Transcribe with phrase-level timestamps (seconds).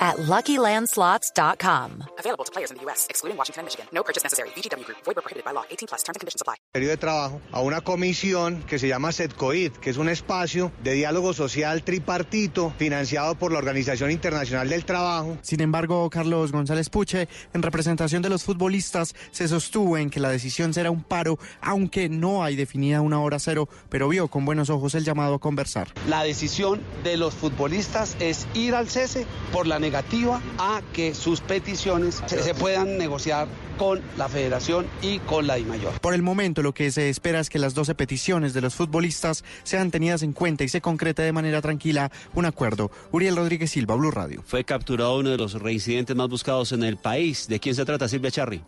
[0.00, 2.04] at LuckyLandSlots.com.
[2.18, 3.86] Available to players in the U.S., excluding Washington and Michigan.
[3.92, 4.48] No purchase necessary.
[4.56, 4.98] VGW Group.
[5.04, 5.64] Void where prohibited by law.
[5.70, 6.02] 18 plus.
[6.02, 6.56] Terms and conditions apply.
[6.72, 11.32] de trabajo a una comisión que se llama SETCOID, que es un espacio de diálogo
[11.34, 15.36] social tripartito financiado por la Organización Internacional del Trabajo.
[15.42, 20.30] Sin embargo, Carlos González Puche, en representación de los futbolistas, se sostuvo en que la
[20.30, 24.70] decisión será un paro, aunque no hay definida una hora cero, pero vio con buenos
[24.70, 25.88] ojos el llamado a conversar.
[26.08, 31.40] La decisión de los futbolistas es ir al cese por la negativa a que sus
[31.40, 33.48] peticiones se, se puedan negociar
[33.80, 36.00] con la federación y con la DIMAYOR.
[36.00, 39.42] Por el momento, lo que se espera es que las 12 peticiones de los futbolistas
[39.62, 42.90] sean tenidas en cuenta y se concrete de manera tranquila un acuerdo.
[43.10, 44.42] Uriel Rodríguez Silva, Blue Radio.
[44.46, 47.48] Fue capturado uno de los reincidentes más buscados en el país.
[47.48, 48.60] ¿De quién se trata, Silvia Charri?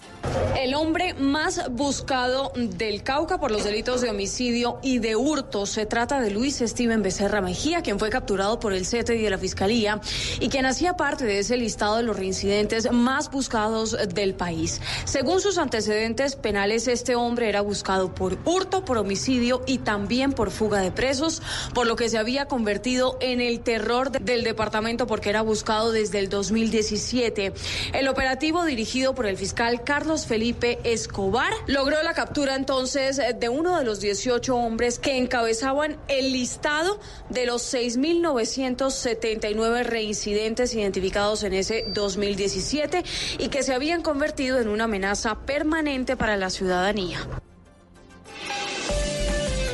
[0.59, 5.67] El hombre más buscado del Cauca por los delitos de homicidio y de hurto.
[5.67, 9.29] Se trata de Luis Steven Becerra Mejía, quien fue capturado por el CETE y de
[9.29, 10.01] la Fiscalía
[10.41, 14.81] y quien hacía parte de ese listado de los reincidentes más buscados del país.
[15.05, 20.51] Según sus antecedentes penales, este hombre era buscado por hurto, por homicidio y también por
[20.51, 21.43] fuga de presos,
[21.75, 26.19] por lo que se había convertido en el terror del departamento porque era buscado desde
[26.19, 27.53] el 2017.
[27.93, 33.79] El operativo dirigido por el fiscal Carlos Felipe Escobar logró la captura entonces de uno
[33.79, 41.85] de los 18 hombres que encabezaban el listado de los 6.979 reincidentes identificados en ese
[41.89, 43.03] 2017
[43.39, 47.19] y que se habían convertido en una amenaza permanente para la ciudadanía.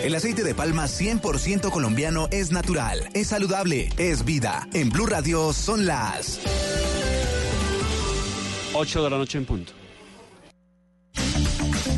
[0.03, 4.67] El aceite de palma 100% colombiano es natural, es saludable, es vida.
[4.73, 6.41] En Blue Radio son las
[8.73, 9.73] 8 de la noche en punto.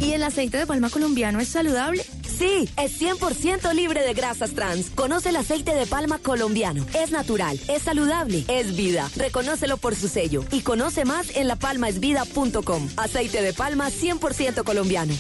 [0.01, 2.05] ¿Y el aceite de palma colombiano es saludable?
[2.41, 4.89] Sí, es 100% libre de grasas trans.
[4.95, 6.87] Conoce el aceite de palma colombiano.
[6.95, 9.11] Es natural, es saludable, es vida.
[9.15, 12.89] Reconócelo por su sello y conoce más en lapalmaesvida.com.
[12.97, 15.13] Aceite de palma 100% colombiano.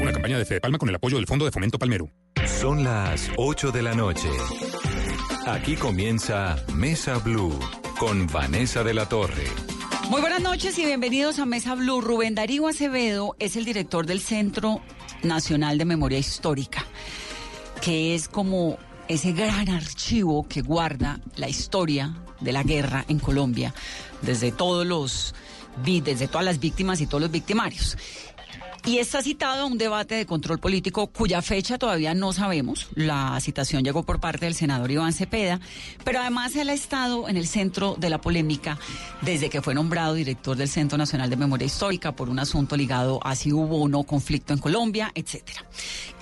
[0.00, 2.08] Una campaña de Fede Palma con el apoyo del Fondo de Fomento Palmero.
[2.46, 4.30] Son las 8 de la noche.
[5.46, 7.52] Aquí comienza Mesa Blue
[7.98, 9.73] con Vanessa de la Torre.
[10.10, 12.00] Muy buenas noches y bienvenidos a Mesa Blue.
[12.00, 14.80] Rubén Darío Acevedo es el director del Centro
[15.22, 16.84] Nacional de Memoria Histórica,
[17.80, 18.78] que es como
[19.08, 23.74] ese gran archivo que guarda la historia de la guerra en Colombia,
[24.22, 25.34] desde todos los
[25.84, 27.96] desde todas las víctimas y todos los victimarios.
[28.86, 32.88] Y está citado a un debate de control político cuya fecha todavía no sabemos.
[32.94, 35.58] La citación llegó por parte del senador Iván Cepeda,
[36.04, 38.78] pero además él ha estado en el centro de la polémica
[39.22, 43.20] desde que fue nombrado director del Centro Nacional de Memoria Histórica por un asunto ligado
[43.24, 45.64] a si hubo o no conflicto en Colombia, etcétera.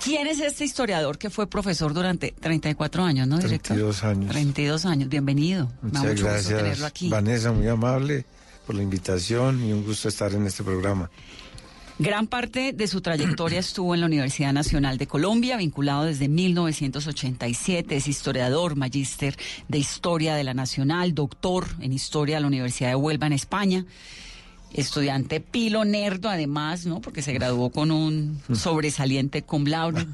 [0.01, 3.75] ¿Quién es este historiador que fue profesor durante 34 años, no, director?
[3.75, 4.31] 32 años.
[4.31, 5.69] 32 años, bienvenido.
[5.81, 7.09] Muchas Me da mucho gracias, gusto tenerlo aquí.
[7.09, 8.25] Vanessa, muy amable
[8.65, 11.09] por la invitación y un gusto estar en este programa.
[11.99, 17.95] Gran parte de su trayectoria estuvo en la Universidad Nacional de Colombia, vinculado desde 1987.
[17.95, 19.37] Es historiador, magíster
[19.67, 23.85] de Historia de la Nacional, doctor en Historia de la Universidad de Huelva en España.
[24.73, 26.99] Estudiante pilo nerdo, además, ¿no?
[26.99, 30.05] Porque se graduó con un sobresaliente cum laude.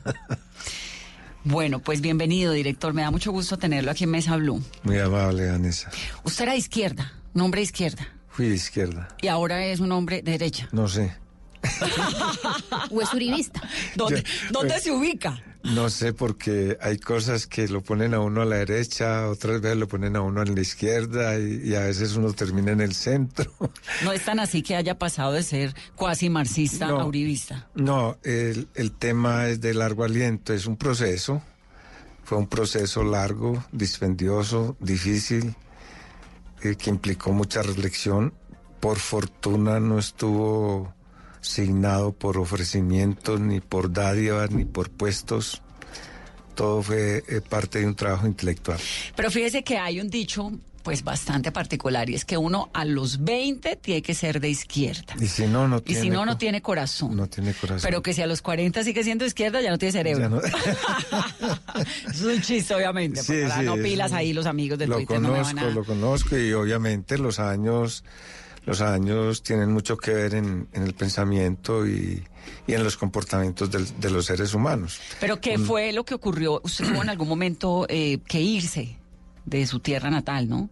[1.46, 2.94] Bueno, pues bienvenido, director.
[2.94, 4.61] Me da mucho gusto tenerlo aquí en Mesa Blue.
[4.84, 5.90] Muy amable, Vanessa.
[6.25, 8.06] Usted era de izquierda, un hombre de izquierda.
[8.28, 9.07] Fui de izquierda.
[9.22, 10.67] Y ahora es un hombre de derecha.
[10.73, 11.13] No sé.
[12.92, 13.62] ¿O es uribista?
[13.96, 15.44] ¿Dónde, Yo- ¿dónde pues- se ubica?
[15.62, 19.78] No sé porque hay cosas que lo ponen a uno a la derecha, otras veces
[19.78, 22.94] lo ponen a uno a la izquierda y, y a veces uno termina en el
[22.96, 23.52] centro.
[24.06, 27.02] No es tan así que haya pasado de ser cuasi marxista No.
[27.02, 27.68] a uribista.
[27.76, 31.41] No, el, el tema es de largo aliento, es un proceso,
[32.23, 35.55] fue un proceso largo, dispendioso, difícil,
[36.62, 38.34] eh, que implicó mucha reflexión.
[38.79, 40.94] Por fortuna no estuvo
[41.41, 45.62] signado por ofrecimientos, ni por dádivas, ni por puestos.
[46.56, 48.80] Todo fue eh, parte de un trabajo intelectual.
[49.16, 50.52] Pero fíjese que hay un dicho
[50.84, 55.14] pues bastante particular y es que uno a los 20 tiene que ser de izquierda.
[55.20, 57.16] Y si no, no Y tiene, si no, no tiene corazón.
[57.18, 57.82] no tiene corazón.
[57.84, 60.30] Pero que si a los 40 sigue siendo de izquierda, ya no tiene cerebro.
[60.30, 60.41] No-
[62.12, 63.22] es un chiste, obviamente.
[63.22, 65.20] Sí, porque ahora sí, no pilas ahí los amigos de lo Twitter.
[65.22, 65.70] no me conozco, van a...
[65.72, 68.03] lo conozco y obviamente los años,
[68.69, 72.23] los años tienen mucho que ver en, en el pensamiento y,
[72.67, 74.99] y, en los comportamientos del, de los seres humanos.
[75.19, 76.61] ¿Pero qué fue lo que ocurrió?
[76.63, 78.95] Usted tuvo en algún momento eh, que irse
[79.45, 80.69] de su tierra natal, ¿no?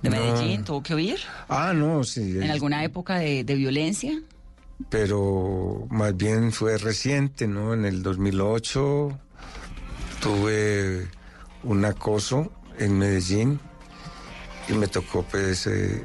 [0.00, 0.16] De No.
[0.16, 1.18] Medellín, ¿tuvo que huir?
[1.50, 2.38] Ah, no, sí.
[2.38, 4.22] ¿En alguna época de, de violencia?
[4.88, 7.74] pero más bien fue reciente, ¿no?
[7.74, 9.18] En el 2008
[10.20, 11.08] tuve
[11.62, 13.60] un acoso en Medellín
[14.68, 16.02] y me tocó pues eh,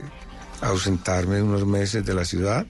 [0.62, 2.66] ausentarme unos meses de la ciudad,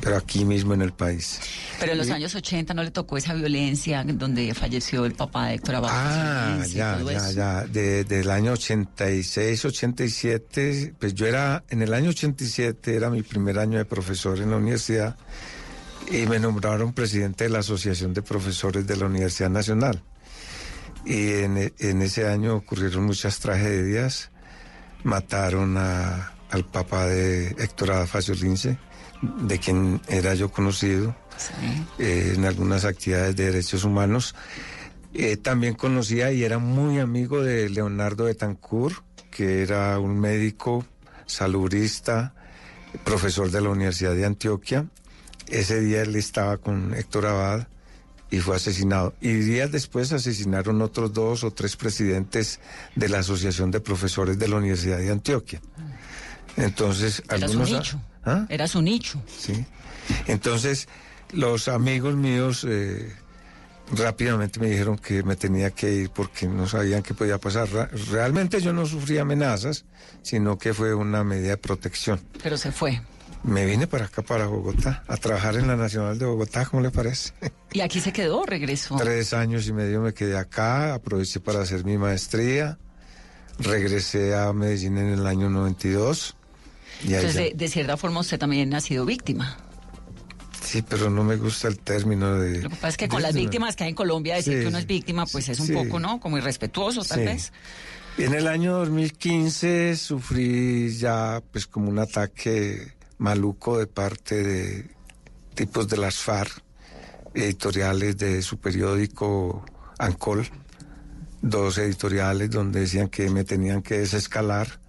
[0.00, 1.40] pero aquí mismo en el país.
[1.80, 5.46] Pero en los Y- años 80 no le tocó esa violencia donde falleció el papá
[5.48, 5.90] de Héctor Abad.
[5.92, 7.64] Ah, ya, ya, ya.
[7.66, 13.58] De- del año 86, 87, pues yo era, en el año 87 era mi primer
[13.58, 15.16] año de profesor en la universidad
[16.10, 20.02] y me nombraron presidente de la Asociación de Profesores de la Universidad Nacional.
[21.04, 24.30] Y en, en ese año ocurrieron muchas tragedias.
[25.04, 28.78] Mataron a- al papá de Héctor Abad Faciolince,
[29.22, 31.14] de quien era yo conocido
[31.98, 34.34] eh, en algunas actividades de derechos humanos.
[35.14, 40.84] Eh, también conocía y era muy amigo de Leonardo Betancourt, que era un médico,
[41.26, 42.34] salubrista,
[43.04, 44.86] profesor de la Universidad de Antioquia.
[45.46, 47.68] Ese día él estaba con Héctor Abad
[48.30, 49.14] y fue asesinado.
[49.20, 52.60] Y días después asesinaron otros dos o tres presidentes
[52.94, 55.60] de la Asociación de Profesores de la Universidad de Antioquia.
[56.58, 57.70] Entonces, Era su algunos...
[57.70, 58.00] nicho.
[58.24, 58.46] ¿Ah?
[58.48, 59.22] Era su nicho.
[59.26, 59.64] Sí.
[60.26, 60.88] Entonces,
[61.32, 63.14] los amigos míos eh,
[63.92, 67.68] rápidamente me dijeron que me tenía que ir porque no sabían qué podía pasar.
[68.10, 69.84] Realmente yo no sufrí amenazas,
[70.22, 72.20] sino que fue una medida de protección.
[72.42, 73.00] Pero se fue.
[73.44, 76.90] Me vine para acá, para Bogotá, a trabajar en la Nacional de Bogotá, ¿cómo le
[76.90, 77.32] parece?
[77.72, 78.96] ¿Y aquí se quedó regresó?
[78.96, 82.78] Tres años y medio me quedé acá, aproveché para hacer mi maestría,
[83.60, 86.36] regresé a Medellín en el año 92.
[87.04, 89.56] Entonces, de, de cierta forma, usted también ha sido víctima.
[90.62, 92.60] Sí, pero no me gusta el término de...
[92.62, 94.66] Lo que pasa es que con las víctimas que hay en Colombia, decir Sí, que
[94.66, 95.72] uno es víctima, pues es un Sí.
[95.72, 96.20] poco, ¿no?
[96.20, 97.24] Como irrespetuoso, tal Sí.
[97.24, 97.52] vez.
[98.18, 104.90] En el año 2015 sufrí ya pues como un ataque maluco de parte de
[105.54, 106.62] tipos de las FARC,
[107.34, 109.64] editoriales de su periódico
[109.98, 110.48] Ancol,
[111.40, 114.80] dos editoriales donde decían que me tenían que desescalar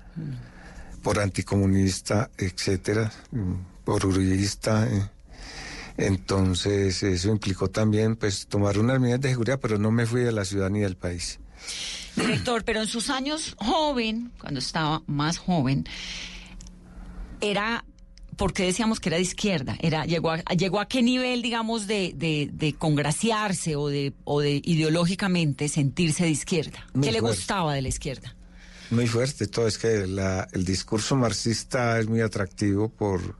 [1.00, 3.54] por anticomunista, etcétera, mm,
[3.84, 4.88] por uribista.
[4.88, 5.10] eh.
[5.98, 10.32] Entonces eso implicó también pues tomar unas medidas de seguridad, pero no me fui de
[10.32, 11.40] la ciudad ni del país.
[12.16, 15.86] Director, pero en sus años joven, cuando estaba más joven,
[17.42, 17.84] era,
[18.38, 19.78] ¿por qué decíamos que era de izquierda?
[19.82, 24.40] Era, llegó, a, llegó a qué nivel, digamos, de, de, de congraciarse o de, o
[24.40, 26.88] de ideológicamente sentirse de izquierda?
[26.94, 28.36] Muy ¿Qué le gustaba de la izquierda?
[28.92, 33.36] Muy fuerte, todo es que la- el discurso marxista es muy atractivo por,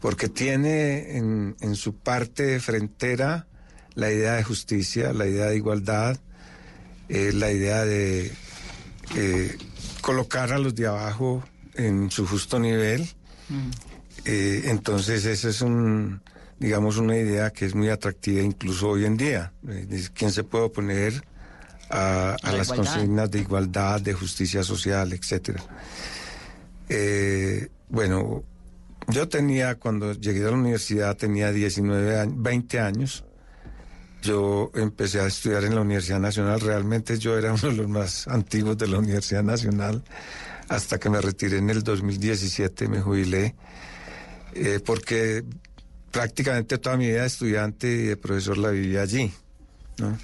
[0.00, 3.46] porque tiene en, en su parte frontera
[3.94, 6.18] la idea de justicia, la idea de igualdad,
[7.08, 8.32] eh, la idea de
[9.16, 9.56] eh,
[10.00, 11.42] colocar a los de abajo
[11.74, 13.08] en su justo nivel.
[14.24, 16.20] Eh, entonces, esa es un,
[16.58, 19.52] digamos, una idea que es muy atractiva incluso hoy en día.
[20.14, 21.24] ¿Quién se puede oponer
[21.90, 22.92] a, a La las igualdad.
[22.94, 25.62] consignas de igualdad, de justicia social, etcétera?
[26.88, 28.42] Eh, bueno,
[29.08, 33.24] yo tenía, cuando llegué a la universidad, tenía 19 años, 20 años.
[34.22, 36.60] Yo empecé a estudiar en la Universidad Nacional.
[36.60, 40.02] Realmente yo era uno de los más antiguos de la Universidad Nacional
[40.68, 43.54] hasta que me retiré en el 2017, me jubilé,
[44.54, 45.42] eh, porque
[46.10, 49.32] prácticamente toda mi vida de estudiante y de profesor la viví allí.
[49.98, 50.18] ¿no?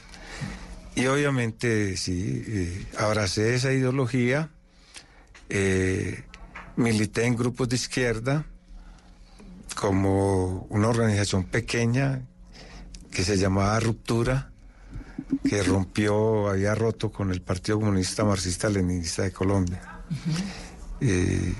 [0.97, 4.51] Y obviamente sí, eh, abracé esa ideología,
[5.49, 6.23] eh,
[6.77, 8.47] milité en grupos de izquierda
[9.75, 12.23] como una organización pequeña
[13.11, 14.51] que se llamaba Ruptura,
[15.49, 19.81] que rompió, había roto con el Partido Comunista Marxista Leninista de Colombia.
[21.01, 21.55] Eh,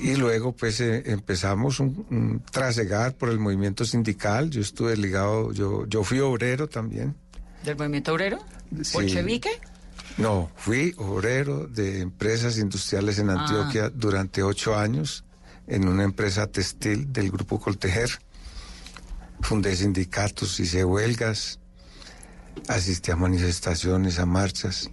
[0.00, 5.52] y luego pues eh, empezamos un, un trasegar por el movimiento sindical, yo estuve ligado,
[5.52, 7.14] yo, yo fui obrero también.
[7.64, 8.38] ¿Del movimiento obrero?
[8.82, 8.92] Sí.
[8.94, 9.50] ¿Bolchevique?
[10.16, 13.40] No, fui obrero de empresas industriales en Ah.
[13.40, 15.24] Antioquia durante ocho años
[15.66, 18.10] en una empresa textil del grupo Coltejer.
[19.40, 21.60] Fundé sindicatos, hice huelgas,
[22.68, 24.90] asistí a manifestaciones, a marchas.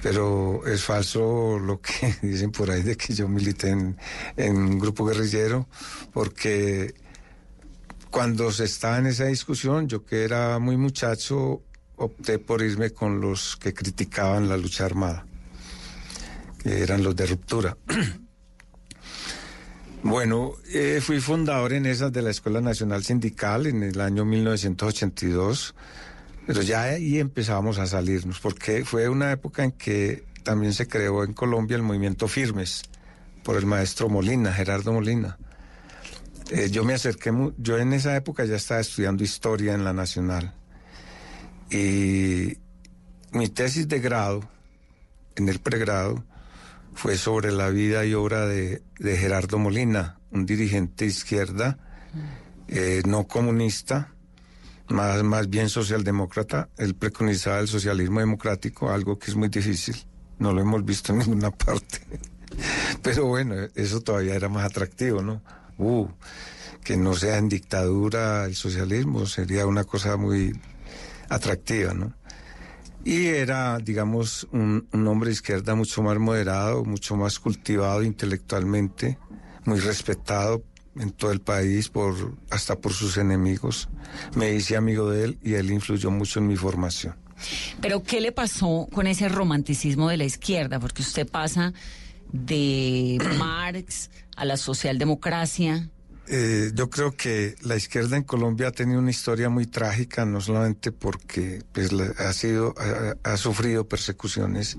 [0.00, 3.96] Pero es falso lo que dicen por ahí de que yo milité en,
[4.36, 5.66] en un grupo guerrillero,
[6.12, 6.94] porque
[8.10, 11.62] cuando se estaba en esa discusión, yo que era muy muchacho,
[11.96, 15.26] opté por irme con los que criticaban la lucha armada,
[16.62, 17.76] que eran los de ruptura.
[20.00, 25.74] Bueno, eh, fui fundador en esas de la Escuela Nacional Sindical en el año 1982,
[26.46, 31.24] pero ya ahí empezábamos a salirnos, porque fue una época en que también se creó
[31.24, 32.82] en Colombia el movimiento Firmes
[33.42, 35.36] por el maestro Molina, Gerardo Molina.
[36.50, 40.54] Eh, yo me acerqué, yo en esa época ya estaba estudiando historia en la Nacional
[41.70, 42.56] y
[43.32, 44.48] mi tesis de grado,
[45.36, 46.24] en el pregrado,
[46.94, 51.78] fue sobre la vida y obra de, Gerardo Molina, un dirigente izquierda,
[52.68, 54.14] eh, no comunista,
[54.88, 56.70] más, más bien socialdemócrata.
[56.78, 59.96] Él preconizaba el socialismo democrático, algo que es muy difícil.
[60.38, 62.00] No lo hemos visto en ninguna parte.
[63.02, 65.42] Pero bueno, eso todavía era más atractivo, ¿no?
[65.78, 66.08] Uh,
[66.82, 70.52] que no sea en dictadura el socialismo sería una cosa muy
[71.28, 72.14] atractiva, ¿no?
[73.04, 79.18] Y era, digamos, un, hombre de izquierda mucho más moderado, mucho más cultivado intelectualmente,
[79.64, 80.62] muy respetado
[80.96, 83.88] en todo el país, por, hasta por sus enemigos.
[84.34, 87.14] Me hice amigo de él y él influyó mucho en mi formación.
[87.80, 90.80] Pero, ¿qué le pasó con ese romanticismo de la izquierda?
[90.80, 91.72] Porque usted pasa
[92.32, 95.90] de Marx a la socialdemocracia,
[96.30, 100.42] eh, yo creo que la izquierda en Colombia ha tenido una historia muy trágica, no
[100.42, 102.74] solamente porque pues, ha, sido,
[103.22, 104.76] ha, sufrido persecuciones,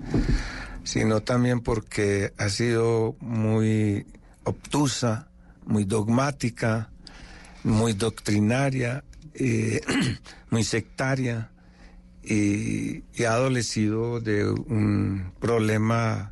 [0.84, 4.06] sino también porque ha sido muy
[4.44, 5.28] obtusa,
[5.66, 6.92] muy dogmática,
[7.64, 9.82] muy doctrinaria, eh,
[10.52, 11.50] muy sectaria
[12.24, 16.32] y, y ha adolecido de un problema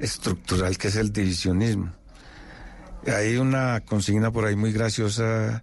[0.00, 1.92] estructural que es el divisionismo.
[3.06, 5.62] Hay una consigna por ahí muy graciosa.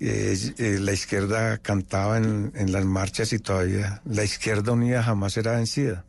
[0.00, 5.52] Eh, eh, la izquierda cantaba en, las marchas y todavía la izquierda unida jamás será
[5.52, 6.04] vencida.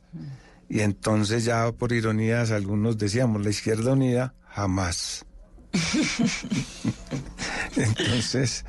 [0.70, 5.26] Y entonces ya por ironías algunos decíamos, la izquierda unida jamás.
[7.76, 8.66] Entonces,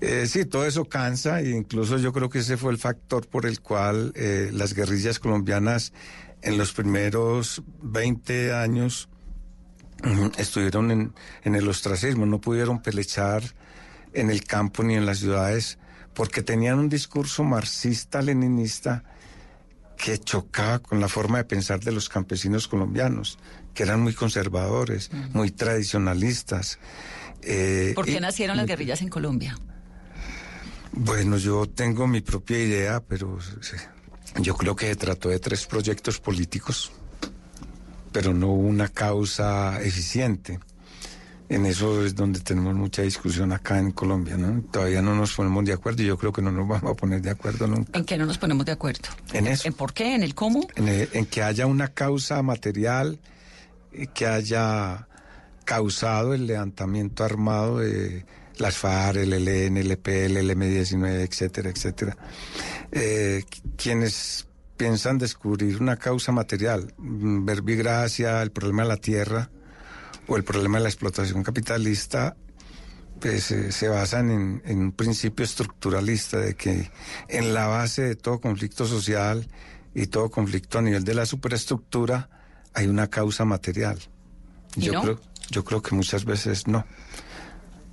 [0.00, 3.46] eh, sí, todo eso cansa e incluso yo creo que ese fue el factor por
[3.46, 4.12] el cual
[4.52, 5.92] las guerrillas colombianas
[6.42, 9.08] en los primeros 20 años
[10.36, 13.42] estuvieron en, en, el ostracismo, no pudieron pelechar
[14.12, 15.78] en el campo ni en las ciudades
[16.14, 19.04] porque tenían un discurso marxista-leninista
[19.96, 23.38] que chocaba con la forma de pensar de los campesinos colombianos,
[23.74, 26.78] que eran muy conservadores, muy tradicionalistas.
[27.42, 29.58] Eh, ¿Por qué nacieron las guerrillas en Colombia?
[30.92, 33.38] Bueno, yo tengo mi propia idea, pero
[34.40, 36.92] yo creo que se trató de tres proyectos políticos
[38.14, 40.60] pero no una causa eficiente.
[41.48, 44.62] En eso es donde tenemos mucha discusión acá en Colombia, ¿no?
[44.70, 47.20] Todavía no nos ponemos de acuerdo y yo creo que no nos vamos a poner
[47.20, 47.98] de acuerdo nunca.
[47.98, 49.08] ¿En qué no nos ponemos de acuerdo?
[49.32, 49.66] En eso.
[49.66, 50.14] ¿En por qué?
[50.14, 50.64] ¿En el cómo?
[50.76, 53.18] En, que haya una causa material
[54.14, 55.08] que haya
[55.64, 58.24] causado el levantamiento armado de
[58.58, 62.16] las FARC, el ELN, el EPL, el M19, etcétera, etcétera.
[62.92, 63.42] Eh,
[63.76, 69.50] quienes piensan descubrir una causa material, mm, verbigracia, el problema de la tierra
[70.26, 72.36] o el problema de la explotación capitalista,
[73.20, 76.90] pues eh, se basan en, en, un principio estructuralista de que
[77.28, 79.48] en la base de todo conflicto social
[79.94, 82.28] y todo conflicto a nivel de la superestructura
[82.74, 83.98] hay una causa material.
[84.76, 86.84] Yo, creo, yo creo que muchas veces no.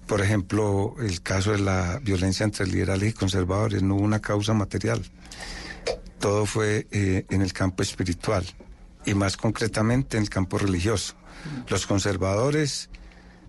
[0.07, 4.53] Por ejemplo, el caso de la violencia entre liberales y conservadores, no hubo una causa
[4.53, 5.03] material
[6.21, 8.45] todo fue eh, en el campo espiritual
[9.05, 11.15] y más concretamente en el campo religioso.
[11.67, 12.89] Los conservadores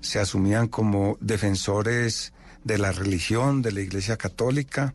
[0.00, 2.32] se asumían como defensores
[2.64, 4.94] de la religión, de la Iglesia Católica,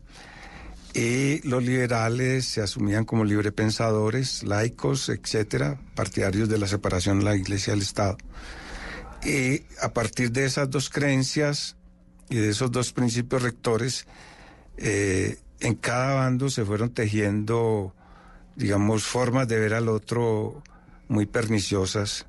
[0.92, 7.36] y los liberales se asumían como librepensadores, laicos, etcétera, partidarios de la separación de la
[7.36, 8.18] Iglesia del Estado.
[9.24, 11.76] Y a partir de esas dos creencias
[12.28, 14.06] y de esos dos principios rectores,
[14.76, 17.94] eh, en cada bando se fueron tejiendo,
[18.56, 20.62] digamos, formas de ver al otro
[21.08, 22.26] muy perniciosas.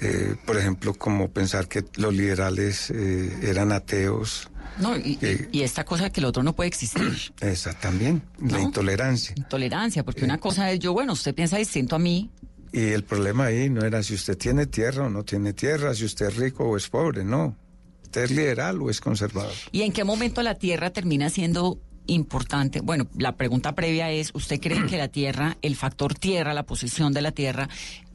[0.00, 4.50] Eh, por ejemplo, como pensar que los liberales eh, eran ateos.
[4.78, 7.32] No, y, esta cosa de que el otro no puede existir.
[7.40, 9.34] Esa también, la intolerancia.
[9.36, 12.30] Intolerancia, porque una cosa es yo, bueno, usted piensa distinto a mí.
[12.72, 16.04] Y el problema ahí no era si usted tiene tierra o no tiene tierra, si
[16.04, 17.56] usted es rico o es pobre, no.
[18.02, 19.54] ¿Usted es liberal o es conservador?
[19.72, 22.80] ¿Y en qué momento la tierra termina siendo importante.
[22.80, 27.12] Bueno, la pregunta previa es, ¿usted cree que la tierra, el factor tierra, la posesión
[27.12, 27.68] de la tierra,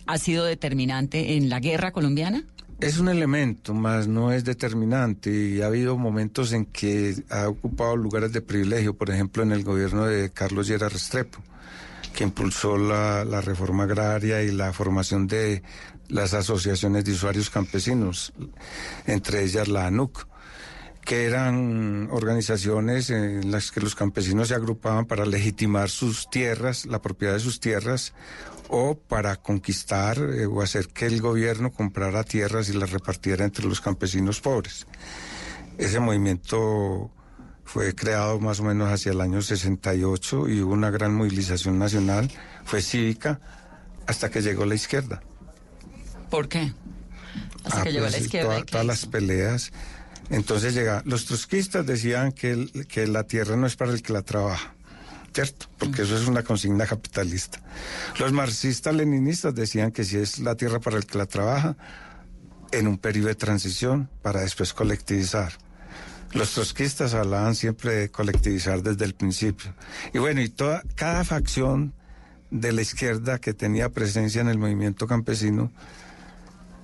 [0.07, 2.43] ha sido determinante en la guerra colombiana?
[2.79, 7.95] Es un elemento, más no es determinante y ha habido momentos en que ha ocupado
[7.95, 11.39] lugares de privilegio, por ejemplo en el gobierno de Carlos Llera Restrepo.
[12.15, 15.61] que impulsó la reforma agraria y la formación de
[16.09, 18.33] las asociaciones de usuarios campesinos,
[19.05, 20.27] entre ellas la ANUC
[21.05, 27.01] que eran organizaciones en las que los campesinos se agrupaban para legitimar sus tierras, la
[27.01, 28.13] propiedad de sus tierras,
[28.69, 33.65] o para conquistar eh, o hacer que el gobierno comprara tierras y las repartiera entre
[33.65, 34.85] los campesinos pobres.
[35.77, 37.11] Ese movimiento
[37.65, 42.29] fue creado más o menos hacia el año 68 y hubo una gran movilización nacional,
[42.65, 43.39] fue cívica,
[44.07, 45.21] hasta que llegó la izquierda.
[46.29, 46.73] ¿Por qué?
[47.63, 48.47] Hasta Ah, que llegó la pues, izquierda.
[48.49, 49.71] toda- ¿y qué todas las peleas.
[50.31, 54.13] Entonces llega, los trotskistas decían que, el- que la tierra no es para el que
[54.13, 54.73] la trabaja,
[55.33, 55.67] ¿cierto?
[55.77, 57.61] Porque eso es una consigna capitalista.
[58.17, 61.75] Los marxistas leninistas decían que si es la tierra para el que la trabaja,
[62.71, 65.51] en un periodo de transición para después colectivizar.
[66.31, 69.73] Los trotskistas hablaban siempre de colectivizar desde el principio.
[70.13, 71.93] Y bueno, y toda, cada facción
[72.49, 75.73] de la izquierda que tenía presencia en el movimiento campesino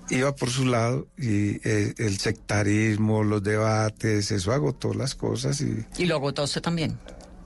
[0.10, 5.86] iba por su lado y eh, el sectarismo, los debates, eso agotó las cosas y
[5.98, 6.98] Y lo agotó usted también.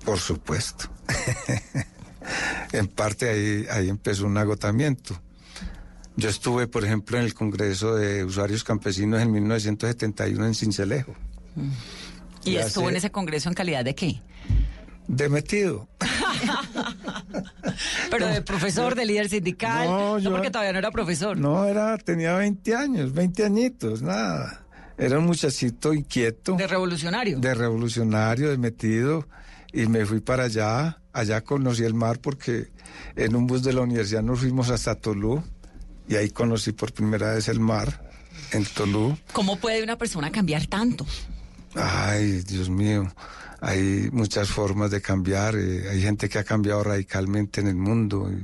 [0.06, 0.90] por supuesto.
[2.72, 5.20] en parte ahí, ahí empezó un agotamiento.
[6.18, 11.16] Yo estuve, por ejemplo, en el Congreso de Usuarios Campesinos en 1971 en Cincelejo.
[12.44, 14.22] ¿Y Ya estuvo en ese congreso en calidad de qué?
[15.12, 15.90] De metido.
[18.10, 19.88] Pero de profesor, de líder sindical.
[19.88, 21.38] No, No, yo- porque todavía no era profesor.
[21.38, 24.64] No, era, tenía 20 años, 20 añitos, nada.
[24.98, 26.56] Era un muchachito inquieto.
[26.56, 27.40] De revolucionario.
[27.40, 29.28] De revolucionario, de metido.
[29.74, 31.00] Y me fui para allá.
[31.12, 32.70] Allá conocí el mar porque
[33.18, 35.44] en un bus de la universidad nos fuimos hasta Tolú.
[36.08, 38.10] Y ahí conocí por primera vez el mar,
[38.52, 39.18] en Tolú.
[39.34, 41.06] ¿Cómo puede una persona cambiar tanto?
[41.76, 43.12] Ay, Dios mío,
[43.62, 45.56] hay muchas formas de cambiar.
[45.56, 48.44] eh, hay gente que ha cambiado radicalmente en el mundo, y,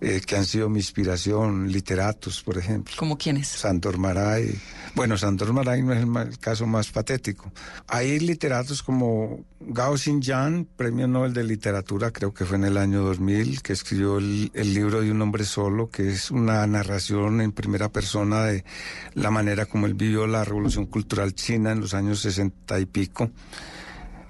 [0.00, 2.94] eh, que han sido mi inspiración, literatos, por ejemplo.
[2.98, 3.48] ¿Cómo quiénes?
[3.48, 4.56] Sandor Maray.
[4.94, 7.50] Bueno, Sandor Maray no es el caso más patético.
[7.88, 13.02] Hay literatos como Gao Xinjiang, Premio Nobel de Literatura, creo que fue en el año
[13.02, 17.50] 2000, que escribió el, el libro de un hombre solo, que es una narración en
[17.50, 18.64] primera persona de
[19.14, 23.30] la manera como él vivió la revolución cultural china en los años sesenta y pico,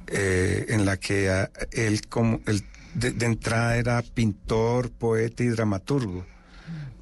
[0.09, 5.49] eh, en la que ah, él como él de, de entrada era pintor, poeta y
[5.49, 6.27] dramaturgo.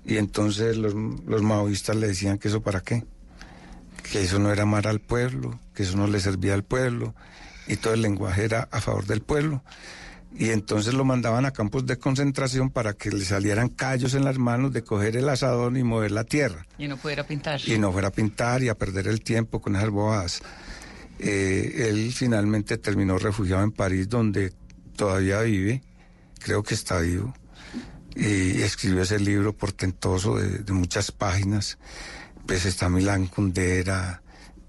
[0.04, 3.04] Y entonces los, los maoístas le decían que eso para qué,
[4.10, 7.14] que eso no era amar al pueblo, que eso no le servía al pueblo,
[7.66, 9.64] y todo el lenguaje era a favor del pueblo.
[10.38, 14.38] Y entonces lo mandaban a campos de concentración para que le salieran callos en las
[14.38, 16.66] manos de coger el asadón y mover la tierra.
[16.78, 17.60] Y no pudiera pintar.
[17.66, 20.42] Y no fuera a pintar y a perder el tiempo con esas bobadas.
[21.18, 24.52] Eh, él finalmente terminó refugiado en París, donde
[24.96, 25.82] todavía vive,
[26.38, 27.34] creo que está vivo,
[28.14, 31.78] y escribió ese libro portentoso de, muchas páginas.
[32.46, 34.22] Pues está Milán Kundera,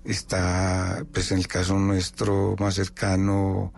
[0.04, 3.74] está, pues en el caso nuestro más cercano,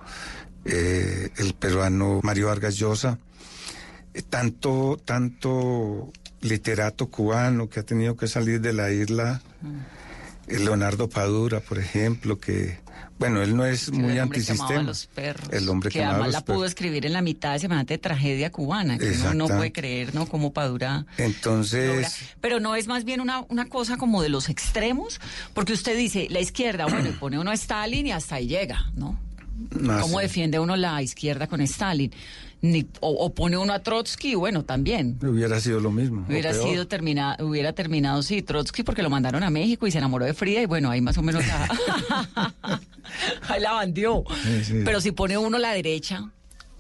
[0.66, 3.20] eh, el peruano Mario Vargas Llosa.
[4.14, 9.68] Eh, tanto, tanto literato cubano que ha tenido que salir de la isla, eh,
[10.58, 12.80] Leonardo Padura, por ejemplo, que,
[13.20, 14.82] bueno, él no es muy el antisistema.
[14.82, 15.50] los perros.
[15.52, 19.12] El hombre que además la pudo escribir en la mitad de semejante tragedia cubana, que
[19.12, 20.26] uno no puede creer, ¿no?
[20.26, 21.06] Como Padura.
[21.18, 22.10] Entonces, logra.
[22.42, 25.20] Pero no es más bien una, una cosa como de los extremos,
[25.54, 28.92] porque usted dice, la izquierda, bueno, y pone uno a Stalin y hasta ahí llega,
[28.96, 29.20] ¿no?
[29.90, 30.24] Ah, ¿Cómo sí.
[30.24, 32.12] defiende uno la izquierda con Stalin?
[32.62, 35.18] Ni- o, o pone uno a Trotsky, bueno, también.
[35.24, 36.26] hubiera sido lo mismo.
[36.28, 40.26] Hubiera sido termina, hubiera terminado, sí, Trotsky porque lo mandaron a México y se enamoró
[40.26, 41.70] de Frida y bueno, ahí más o menos la,
[43.48, 44.24] ahí la bandió.
[44.44, 44.82] Sí, sí.
[44.84, 46.30] Pero si pone uno la derecha,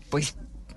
[0.09, 0.35] pues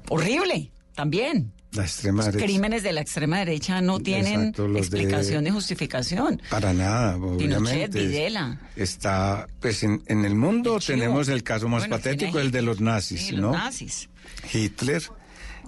[0.08, 1.52] horrible, también.
[1.72, 2.44] La extrema derecha.
[2.44, 6.42] Crímenes de la extrema derecha no tienen Exacto, los de- explicación ni justificación.
[6.50, 8.06] Para nada, Pinochet, obviamente.
[8.06, 8.60] Videla.
[8.76, 12.80] Está, pues en, en el mundo tenemos el caso más Bueno, patético, el de los
[12.80, 13.52] nazis, Sí, los ¿no?
[13.52, 14.10] nazis.
[14.52, 15.02] Hitler,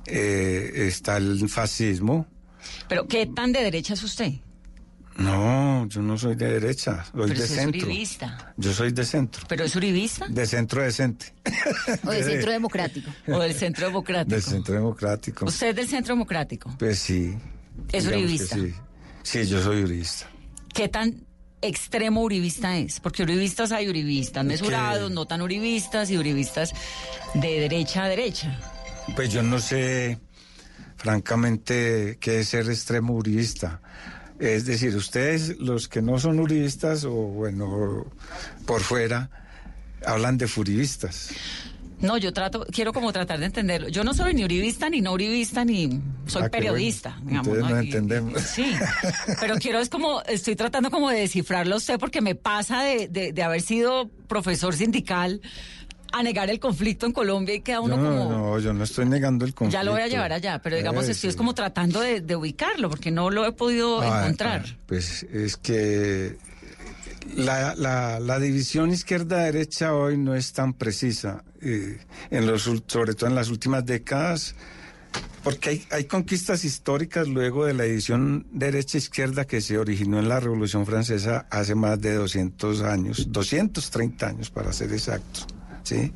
[0.07, 2.27] eh, está el fascismo.
[2.89, 4.33] Pero ¿qué tan de derecha es usted?
[5.17, 7.87] No, yo no soy de derecha, soy Pero de usted es centro.
[7.87, 8.55] uribista.
[8.57, 10.27] Yo soy de centro, ¿Pero es uribista?
[10.29, 11.33] de centro decente,
[12.05, 13.11] O de centro democrático.
[13.29, 14.35] ¿O del centro democrático?
[14.35, 15.45] del centro democrático.
[15.47, 16.75] ¿Usted es del centro democrático?
[16.79, 17.35] Pues sí.
[17.93, 18.57] ¿Es uribista?
[18.57, 18.75] Sí.
[19.23, 20.27] sí, yo soy uribista.
[20.73, 21.25] ¿Qué tan
[21.63, 22.99] extremo uribista es?
[22.99, 26.73] Porque uribistas hay uribistas mesurados, no tan uribistas y uribistas
[27.35, 28.59] de derecha a derecha.
[29.15, 30.19] Pues yo no sé,
[30.97, 33.81] francamente, qué es ser extremo uribista.
[34.45, 38.07] Es decir, ustedes, los que no son uribistas o, bueno,
[38.67, 39.31] por fuera,
[40.07, 41.31] hablan de furibistas.
[42.01, 43.89] No, yo trato, quiero como tratar de entenderlo.
[43.89, 47.17] Yo no soy ni uribista, ni no uribista, ni soy Ah, periodista.
[47.23, 47.43] bueno.
[47.43, 47.77] digamos, Entonces ¿no?
[47.77, 48.43] nos entendemos.
[48.43, 48.75] Sí,
[49.41, 53.09] pero quiero es como, estoy tratando como de descifrarlo a usted porque me pasa de,
[53.09, 55.41] de, de haber sido profesor sindical
[56.17, 58.31] a negar el conflicto en Colombia y queda uno no, como...
[58.31, 59.79] no, yo no estoy negando el conflicto.
[59.79, 62.37] Ya lo voy a llevar allá, pero digamos Eh, estoy es como tratando de, de
[62.37, 64.65] ubicarlo porque no lo he podido Ah, encontrar.
[64.69, 66.37] ah, pues es que
[67.37, 71.99] la, la- la división izquierda-derecha hoy no es tan precisa, eh,
[72.31, 74.55] en los, sobre todo en las últimas décadas,
[75.43, 80.39] porque hay, hay conquistas históricas luego de la división derecha-izquierda que se originó en la
[80.41, 85.47] Revolución Francesa hace más de 200 años, 230 años para ser exactos.
[85.85, 86.13] ¿Sí?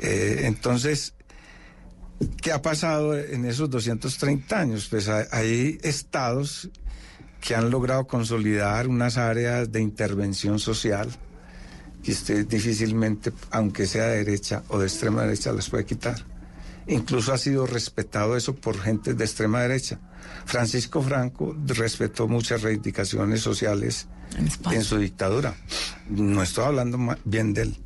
[0.00, 1.14] Eh, entonces,
[2.40, 4.88] ¿qué ha pasado en esos 230 años?
[4.88, 6.70] Pues hay, hay estados
[7.40, 11.08] que han logrado consolidar unas áreas de intervención social
[12.02, 16.16] que usted difícilmente, aunque sea de derecha o de extrema derecha, las puede quitar.
[16.86, 19.98] Incluso ha sido respetado eso por gente de extrema derecha.
[20.46, 24.06] Francisco Franco respetó muchas reivindicaciones sociales
[24.70, 25.54] en, su dictadura.
[26.08, 27.76] No estoy hablando bien de él.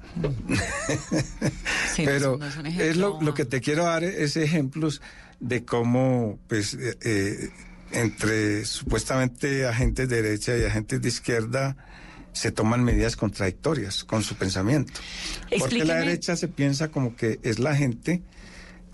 [1.94, 5.00] Sí, Pero no es un es ejemplo, lo, lo que te quiero dar es ejemplos
[5.40, 7.50] de cómo, pues, eh, eh,
[7.90, 11.76] entre supuestamente agentes de derecha y agentes de izquierda
[12.32, 15.00] se toman medidas contradictorias con su pensamiento.
[15.58, 18.22] Porque la derecha se piensa como que es la gente,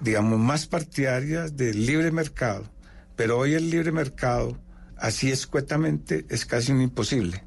[0.00, 2.68] digamos, más partidaria del libre mercado.
[3.14, 4.58] Pero hoy el libre mercado,
[4.96, 7.44] así escuetamente, es casi un imposible.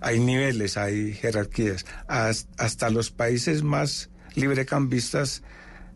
[0.00, 1.84] Hay niveles, hay jerarquías.
[2.08, 5.42] Has- Hasta los países más librecambistas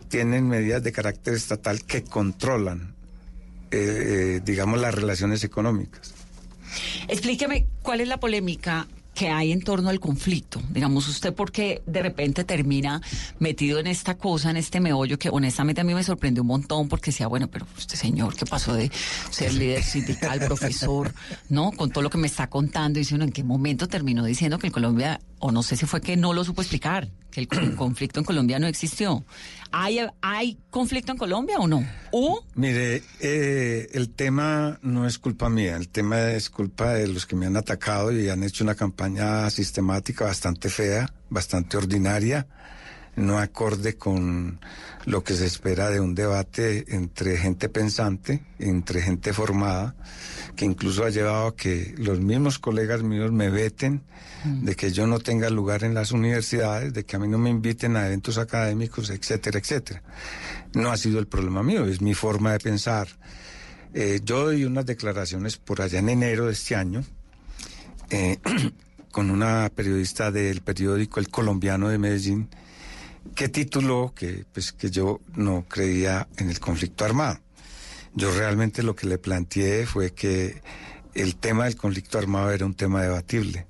[0.08, 2.94] tienen medidas de carácter estatal que controlan,
[3.70, 6.12] eh, eh, digamos, las relaciones económicas.
[7.08, 10.60] Explíqueme cuál es la polémica que hay en torno al conflicto.
[10.70, 13.00] Digamos, usted por qué de repente termina
[13.38, 16.88] metido en esta cosa, en este meollo, que honestamente a mí me sorprendió un montón
[16.88, 18.90] porque decía, bueno, pero este señor que pasó de
[19.30, 21.14] ser líder sindical, profesor,
[21.48, 21.72] ¿no?
[21.72, 24.66] Con todo lo que me está contando, dice uno, ¿en qué momento terminó diciendo que
[24.66, 27.76] en Colombia, o no sé si fue que no lo supo explicar, que el con-
[27.76, 29.26] conflicto en Colombia no existió?
[29.72, 31.86] ¿Hay, ¿Hay conflicto en Colombia o no?
[32.12, 37.26] ¿O Mire, eh, el tema no es culpa mía, el tema es culpa de los
[37.26, 42.46] que me han atacado y han hecho una campaña sistemática bastante fea, bastante ordinaria,
[43.14, 44.60] no acorde con
[45.04, 49.94] lo que se espera de un debate entre gente pensante, entre gente formada,
[50.56, 54.02] que incluso ha llevado a que los mismos colegas míos me veten,
[54.44, 57.50] de que yo no tenga lugar en las universidades, de que a mí no me
[57.50, 60.02] inviten a eventos académicos, etcétera, etcétera.
[60.74, 63.08] No ha sido el problema mío, es mi forma de pensar.
[63.94, 67.04] Eh, yo doy unas declaraciones por allá en enero de este año
[68.10, 68.38] eh,
[69.12, 72.48] con una periodista del periódico El Colombiano de Medellín
[73.34, 77.38] que tituló que, pues, que yo no creía en el conflicto armado.
[78.14, 80.60] Yo realmente lo que le planteé fue que
[81.14, 83.66] el tema del conflicto armado era un tema debatible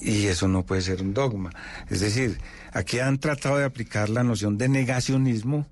[0.00, 1.50] y eso no puede ser un dogma.
[1.88, 2.38] Es decir,
[2.72, 5.66] aquí han tratado de aplicar la noción de negacionismo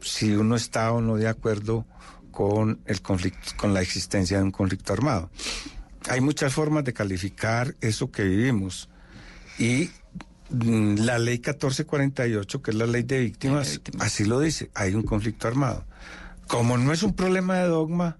[0.00, 1.86] si uno está o no de acuerdo
[2.30, 5.30] con el conflicto, con la existencia de un conflicto armado.
[6.08, 8.88] Hay muchas formas de calificar eso que vivimos
[9.58, 9.90] y
[10.50, 15.02] mm, la ley 1448, que es la ley de víctimas, así lo dice, hay un
[15.02, 15.84] conflicto armado.
[16.46, 18.18] Como no es un problema de dogma,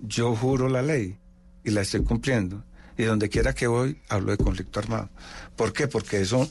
[0.00, 1.18] yo juro la ley
[1.64, 2.64] y la estoy cumpliendo.
[2.98, 5.08] Y donde quiera que voy, hablo de conflicto armado.
[5.56, 5.88] ¿Por qué?
[5.88, 6.48] Porque eso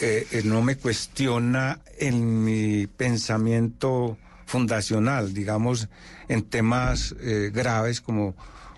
[0.00, 5.88] eh, eh, no me cuestiona en mi pensamiento fundacional, digamos,
[6.28, 8.34] en temas eh, graves como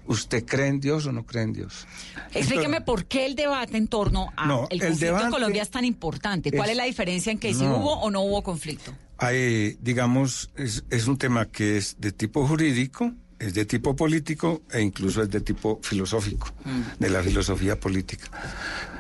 [0.07, 1.87] ¿usted cree en Dios o no cree en Dios?
[2.33, 5.85] Explíqueme por qué el debate en torno al No, el conflicto en Colombia es tan
[5.85, 6.53] importante.
[6.53, 8.95] ¿Cuál es- es, la diferencia en que si hubo o no hubo conflicto?
[9.17, 13.13] Hay, digamos, es, es un tema que es de tipo jurídico,
[13.47, 16.51] es de tipo político e incluso es de tipo filosófico,
[16.99, 18.27] de la filosofía política.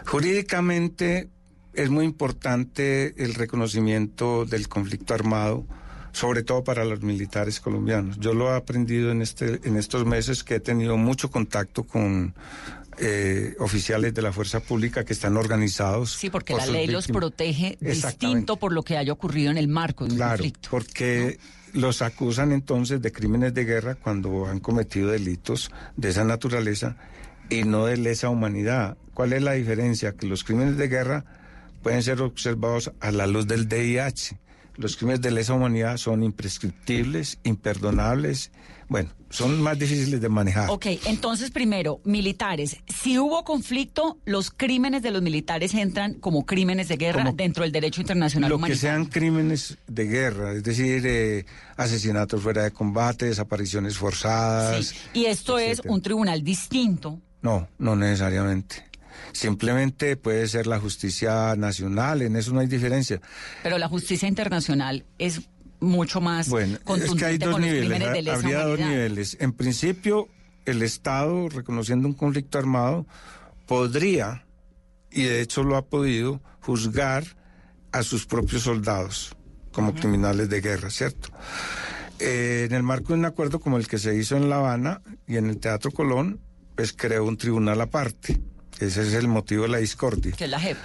[0.06, 1.28] Jurídicamente
[1.72, 5.66] es muy importante el reconocimiento del conflicto armado,
[6.12, 8.18] sobre todo para los militares colombianos.
[8.20, 12.34] Yo lo he aprendido en, este, en estos meses que he tenido mucho contacto con
[12.98, 16.12] eh, oficiales de la fuerza pública que están organizados.
[16.12, 18.26] Sí, porque por la ley los protege Exactamente.
[18.26, 20.68] distinto por lo que haya ocurrido en el marco de un Claro, conflicto.
[20.70, 21.38] porque
[21.74, 26.96] los acusan entonces de crímenes de guerra cuando han cometido delitos de esa naturaleza
[27.50, 28.96] y no de lesa humanidad.
[29.12, 30.12] ¿Cuál es la diferencia?
[30.12, 31.24] Que los crímenes de guerra
[31.82, 34.38] pueden ser observados a la luz del DIH,
[34.76, 38.50] Los crímenes de lesa humanidad son imprescriptibles, imperdonables,
[38.88, 40.68] bueno, son más difíciles de manejar.
[40.70, 42.76] Ok, entonces primero, militares.
[42.86, 47.62] Si hubo conflicto, los crímenes de los militares entran como crímenes de guerra Como dentro
[47.62, 48.80] del derecho internacional Lo que humanitario.
[48.80, 54.86] sean crímenes de guerra, es decir, eh, asesinatos fuera de combate, desapariciones forzadas.
[54.86, 57.20] Sí, Y esto es un tribunal distinto.
[57.42, 58.84] No, no necesariamente.
[59.32, 63.20] Simplemente puede ser la justicia nacional, en eso no hay diferencia.
[63.62, 65.42] Pero la justicia internacional es
[65.80, 68.24] mucho más Bueno, es contundente que hay dos con niveles.
[68.24, 69.36] de Habría dos niveles.
[69.40, 70.28] En principio,
[70.64, 73.06] el Estado, reconociendo un conflicto armado,
[73.66, 74.46] podría,
[75.10, 77.24] y de hecho lo ha podido, juzgar
[77.92, 79.36] a sus propios soldados
[79.72, 81.30] como criminales de guerra, ¿cierto?
[82.20, 85.02] Eh, en el marco de un acuerdo como el que se hizo en La Habana
[85.26, 86.40] y en el Teatro Colón,
[86.76, 88.40] pues creó un tribunal aparte.
[88.80, 90.32] Ese es el motivo de la discordia.
[90.32, 90.76] Que es la JEP.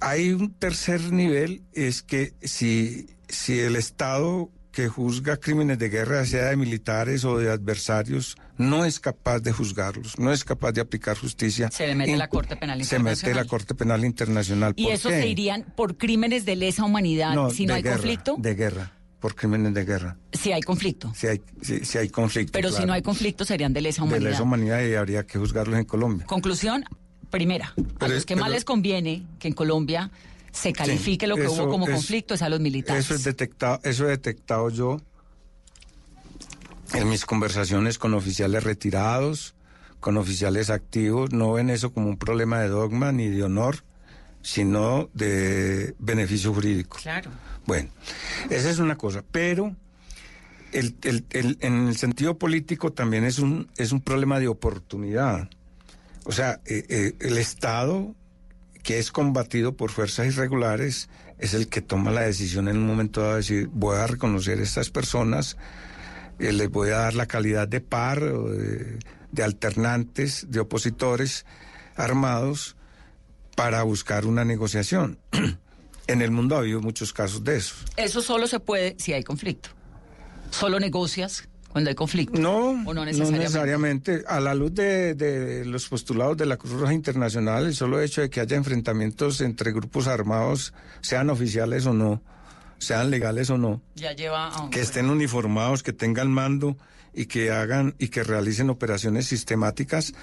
[0.00, 6.24] Hay un tercer nivel, es que si, si el Estado que juzga crímenes de guerra,
[6.24, 10.80] sea de militares o de adversarios, no es capaz de juzgarlos, no es capaz de
[10.80, 11.68] aplicar justicia.
[11.72, 13.36] Se le mete la Corte Penal Se mete Internacional.
[13.36, 14.72] la Corte Penal Internacional.
[14.76, 15.22] Y ¿Por esos qué?
[15.22, 18.36] se irían por crímenes de lesa humanidad si no de hay guerra, conflicto.
[18.38, 20.16] De guerra, por crímenes de guerra.
[20.32, 21.12] Si hay conflicto.
[21.16, 22.52] Si hay, si, si hay conflicto.
[22.52, 24.30] Pero si no hay conflicto serían de lesa De humanidad.
[24.30, 26.24] lesa humanidad y habría que juzgarlos en Colombia.
[26.26, 26.84] Conclusión,
[27.30, 30.10] primera, a los que más les conviene que en Colombia
[30.52, 33.04] se califique lo que eso hubo como es- conflicto es a los militares.
[33.04, 35.00] Eso es detectado, eso he detectado yo
[36.94, 39.54] en mis conversaciones con oficiales retirados,
[40.00, 43.84] con oficiales activos, no ven eso como un problema de dogma ni de honor,
[44.42, 46.98] sino de beneficio jurídico.
[47.02, 47.30] Claro.
[47.66, 47.90] Bueno,
[48.48, 49.74] esa es una cosa, pero
[50.72, 55.50] el- el- el- en el sentido político también es un, es un problema de oportunidad.
[56.28, 58.14] O sea, eh, eh, el Estado
[58.82, 63.22] que es combatido por fuerzas irregulares es el que toma la decisión en un momento
[63.22, 65.56] dado de decir, voy a reconocer a estas personas,
[66.38, 71.46] eh, les voy a dar la calidad de par de, alternantes, de opositores
[71.96, 72.76] armados
[73.56, 75.18] para buscar una negociación.
[76.08, 77.86] en el mundo ha habido muchos casos de esos.
[77.96, 79.70] Eso solo se puede si hay conflicto.
[80.50, 82.38] Solo negocias cuando hay conflicto.
[82.40, 84.24] No, o no no necesariamente.
[84.26, 88.20] A la luz de, de los postulados de la Cruz Roja Internacional, el solo hecho
[88.22, 92.22] de que haya enfrentamientos entre grupos armados, sean oficiales o no,
[92.78, 96.76] sean legales o no, Ya lleva a un- que estén uniformados, que tengan mando
[97.14, 100.14] y que hagan y que realicen operaciones sistemáticas,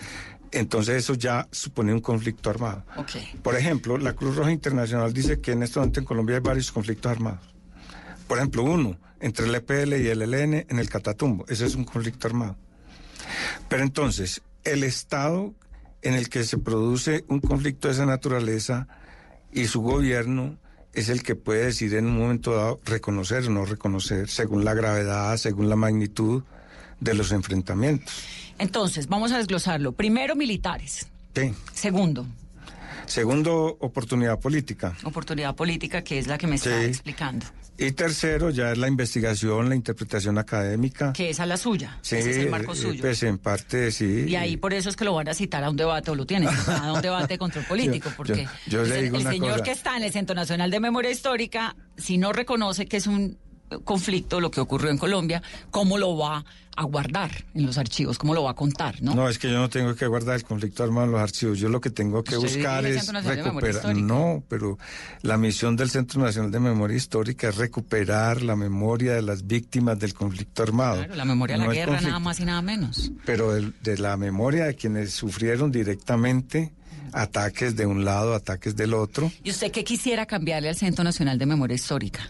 [0.51, 2.85] entonces eso ya supone un conflicto armado.
[2.95, 3.11] Ok.
[3.43, 6.71] Por ejemplo, la Cruz Roja Internacional dice que en este momento en Colombia hay varios
[6.71, 7.53] conflictos armados.
[8.27, 11.45] Por ejemplo, uno entre el EPL y el ELN en el Catatumbo.
[11.47, 12.57] Ese es un conflicto armado.
[13.69, 15.53] Pero entonces, el Estado
[16.01, 18.87] en el que se produce un conflicto de esa naturaleza
[19.51, 20.57] y su gobierno
[20.93, 24.73] es el que puede decir en un momento dado reconocer o no reconocer, según la
[24.73, 26.43] gravedad, según la magnitud
[26.99, 28.23] de los enfrentamientos.
[28.57, 29.91] Entonces, vamos a desglosarlo.
[29.91, 31.07] Primero, militares.
[31.35, 31.53] Sí.
[31.73, 32.25] Segundo,
[33.07, 34.95] Segundo, oportunidad política.
[35.03, 36.85] oportunidad política, que es la que me está Sí.
[36.85, 37.45] explicando.
[37.77, 41.11] Y tercero, ya es la investigación, la interpretación académica.
[41.11, 41.99] Que es a la suya.
[42.01, 43.01] Sí, Ese es el marco eh, suyo.
[43.01, 44.23] Pues en parte sí.
[44.27, 46.25] Y ahí por eso es que lo van a citar a un debate, o lo
[46.25, 49.51] tienen, a un debate de control político, porque yo- yo le el- digo el, señor
[49.51, 49.63] cosa.
[49.63, 53.37] que está en el Centro Nacional de Memoria Histórica, si no reconoce que es un
[53.83, 56.45] conflicto lo que ocurrió en Colombia, ¿cómo lo va
[56.77, 58.17] a guardar en los archivos?
[58.17, 59.01] ¿Cómo lo va a contar?
[59.01, 59.15] ¿no?
[59.15, 59.29] ¿no?
[59.29, 61.59] es que yo no tengo que guardar el conflicto armado en los archivos.
[61.59, 63.95] Yo lo que tengo que Usted buscar es recuperar.
[63.95, 64.77] No, pero
[65.21, 69.97] la misión del Centro Nacional de Memoria Histórica es recuperar la memoria de las víctimas
[69.99, 70.97] del conflicto armado.
[70.97, 73.11] Claro, la memoria de la No guerra, nada más y nada menos.
[73.25, 76.73] Pero de, la memoria de quienes sufrieron directamente
[77.13, 81.37] ataques de un lado, ataques del otro, ¿Y usted qué quisiera cambiarle al Centro Nacional
[81.37, 82.29] de Memoria Histórica?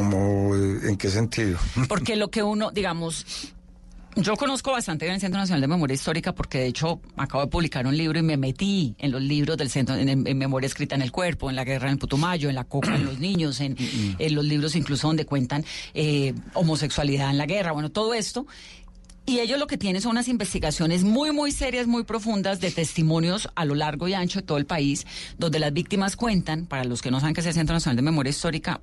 [0.00, 1.58] Como eh, en qué sentido.
[1.88, 3.52] Porque lo que uno, digamos,
[4.16, 7.50] yo conozco bastante bien el Centro Nacional de Memoria Histórica porque de hecho acabo de
[7.50, 10.96] publicar un libro y me metí en los libros del Centro, en, en Memoria Escrita
[10.96, 13.60] en el Cuerpo, en la Guerra en el Putumayo, en la Coca en los Niños,
[13.60, 18.46] en, en los libros incluso donde cuentan eh, homosexualidad en la guerra, bueno, todo esto.
[19.26, 23.48] Y ellos lo que tienen son unas investigaciones muy, muy serias, muy profundas de testimonios
[23.54, 25.06] a lo largo y ancho de todo el país,
[25.38, 28.02] donde las víctimas cuentan, para los que no saben qué es el Centro Nacional de
[28.02, 28.80] Memoria Histórica,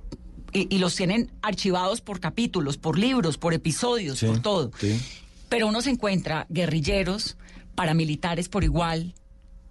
[0.52, 4.70] y, y los tienen archivados por capítulos, por libros, por episodios, por todo.
[4.78, 5.00] Sí.
[5.48, 7.36] Pero uno se encuentra guerrilleros,
[7.74, 9.14] paramilitares por igual.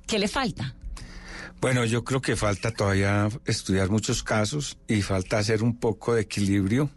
[0.05, 0.75] ¿Qué le falta?
[1.59, 6.21] Bueno, yo creo que falta todavía estudiar muchos casos y falta hacer un poco de
[6.21, 6.89] equilibrio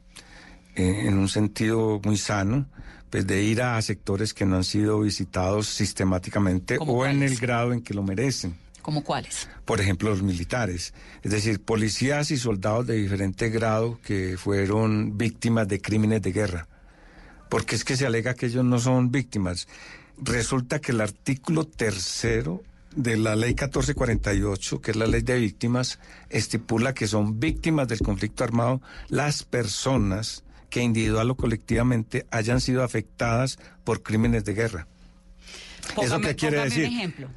[0.76, 2.66] eh, en un sentido muy sano,
[3.08, 7.36] pues de ir a sectores que no han sido visitados sistemáticamente ¿Cómo o en el
[7.36, 8.54] grado en que lo merecen.
[8.82, 9.48] ¿Como cuáles?
[9.64, 15.68] Por ejemplo, los militares, es decir, policías y soldados de diferente grado que fueron víctimas
[15.68, 16.68] de crímenes de guerra.
[17.48, 19.68] Porque es que se alega que ellos no son víctimas.
[20.16, 22.62] Resulta que el artículo tercero
[22.94, 28.00] de la ley 1448, que es la ley de víctimas, estipula que son víctimas del
[28.00, 34.86] conflicto armado las personas que individual o colectivamente hayan sido afectadas por crímenes de guerra.
[35.94, 36.86] Póngame, ¿Eso qué quiere decir?
[36.86, 37.28] un ejemplo.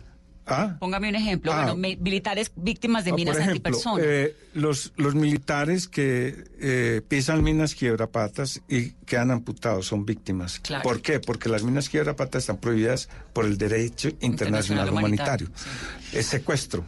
[0.46, 0.76] ¿Ah?
[0.80, 1.54] Póngame un ejemplo.
[1.54, 1.64] Ah.
[1.64, 4.06] Bueno, mi- militares víctimas de Ah, minas por ejemplo, antipersonas.
[4.06, 10.60] eh, los, los militares que eh, pisan minas quiebrapatas y quedan amputados son víctimas.
[10.60, 10.84] Claro.
[10.84, 11.20] ¿Por qué?
[11.22, 15.48] Porque las minas quiebrapatas están prohibidas por el derecho internacional, Internacional humanitario.
[16.12, 16.86] Es secuestro.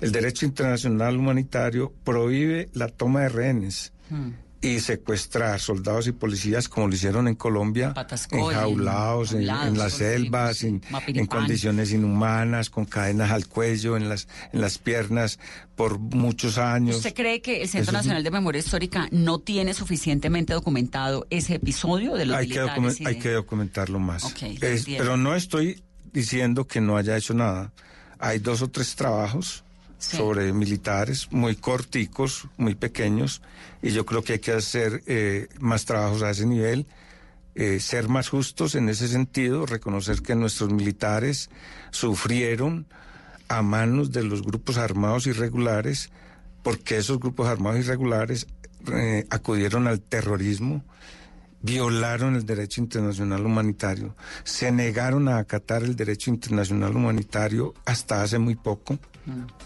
[0.00, 4.30] El derecho internacional humanitario prohíbe la toma de rehenes Hmm.
[4.64, 9.76] Y secuestrar soldados y policías como lo hicieron en Colombia, Patascoy, enjaulados, en, en enjaulados,
[9.76, 15.40] las selvas, en, en condiciones inhumanas, con cadenas al cuello, en las, en las piernas,
[15.74, 16.96] por muchos años.
[16.96, 21.26] ¿Usted cree que el Centro Eso es- Nacional de Memoria Histórica no tiene suficientemente documentado
[21.30, 23.00] ese episodio de los hay, que militares?
[23.00, 24.32] y hay que documentarlo más.
[24.60, 27.72] Es- pero no estoy diciendo que no haya hecho nada.
[28.20, 29.64] Hay dos o tres trabajos
[29.98, 30.16] Sí.
[30.16, 33.40] sobre militares muy corticos, muy pequeños,
[33.82, 36.86] y yo creo que hay que hacer eh, más trabajos a ese nivel,
[37.54, 41.50] eh, ser más justos en ese sentido, reconocer que nuestros militares
[41.90, 42.86] sufrieron
[43.48, 46.10] a manos de los grupos armados irregulares,
[46.62, 48.46] porque esos grupos armados irregulares
[48.90, 50.84] eh, acudieron al terrorismo,
[51.60, 58.38] violaron el derecho internacional humanitario, se negaron a acatar el derecho internacional humanitario hasta hace
[58.38, 58.98] muy poco,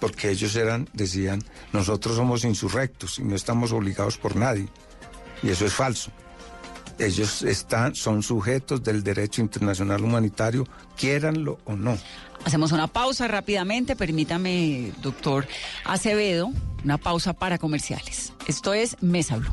[0.01, 1.43] porque ellos eran, decían,
[1.73, 4.69] nosotros somos insurrectos y no estamos obligados por nadie.
[5.43, 6.11] Y eso es falso.
[6.99, 10.67] Ellos están, son sujetos del derecho internacional humanitario,
[10.97, 11.99] quiéranlo o no.
[12.45, 13.97] Hacemos una pausa rápidamente.
[13.97, 15.47] Permítame, doctor
[15.85, 16.51] Acevedo,
[16.85, 18.33] una pausa para comerciales.
[18.47, 19.53] Esto es Mesa Blue.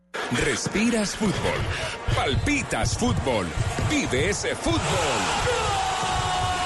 [0.31, 1.59] Respiras fútbol.
[2.15, 3.47] Palpitas fútbol.
[3.89, 4.79] Vive ese fútbol.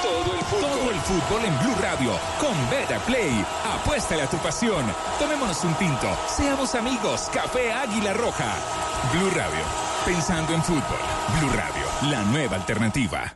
[0.01, 0.69] Todo el fútbol.
[0.69, 3.45] Todo el fútbol en Blue Radio con Beta Play.
[3.73, 4.85] Apuéstale a tu pasión.
[5.19, 6.07] Tomémonos un tinto.
[6.27, 7.29] Seamos amigos.
[7.33, 8.53] Café Águila Roja.
[9.13, 9.63] Blue Radio.
[10.05, 10.99] Pensando en fútbol.
[11.39, 12.11] Blue Radio.
[12.11, 13.35] La nueva alternativa.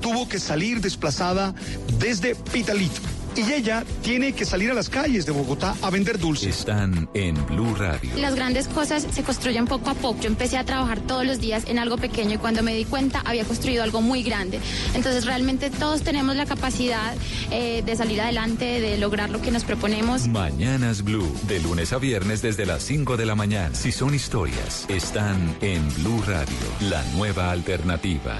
[0.00, 1.54] tuvo que salir desplazada
[1.98, 3.00] desde Pitalito.
[3.38, 6.58] Y ella tiene que salir a las calles de Bogotá a vender dulces.
[6.58, 8.10] están en Blue Radio.
[8.16, 10.20] Las grandes cosas se construyen poco a poco.
[10.22, 13.20] Yo empecé a trabajar todos los días en algo pequeño y cuando me di cuenta
[13.24, 14.58] había construido algo muy grande.
[14.94, 17.14] Entonces realmente todos tenemos la capacidad
[17.52, 20.26] eh, de salir adelante, de lograr lo que nos proponemos.
[20.26, 23.72] Mañanas Blue, de lunes a viernes desde las 5 de la mañana.
[23.72, 28.36] Si son historias, están en Blue Radio, la nueva alternativa.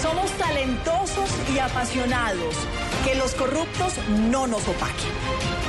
[0.00, 2.54] Somos talentosos y apasionados.
[3.04, 3.98] Que los corruptos
[4.30, 5.10] no nos opaquen.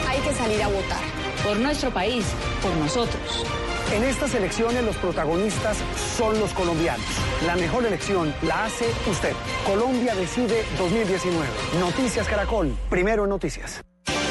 [0.09, 1.01] Hay que salir a votar.
[1.43, 2.25] Por nuestro país,
[2.61, 3.45] por nosotros.
[3.93, 5.77] En estas elecciones los protagonistas
[6.17, 7.05] son los colombianos.
[7.45, 9.33] La mejor elección la hace usted.
[9.65, 11.47] Colombia decide 2019.
[11.79, 12.75] Noticias Caracol.
[12.89, 13.83] Primero en noticias.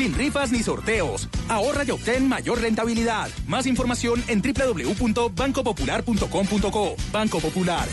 [0.00, 1.28] Sin rifas ni sorteos.
[1.50, 3.28] Ahorra y obtén mayor rentabilidad.
[3.46, 6.96] Más información en www.bancopopular.com.co.
[7.12, 7.86] Banco Popular.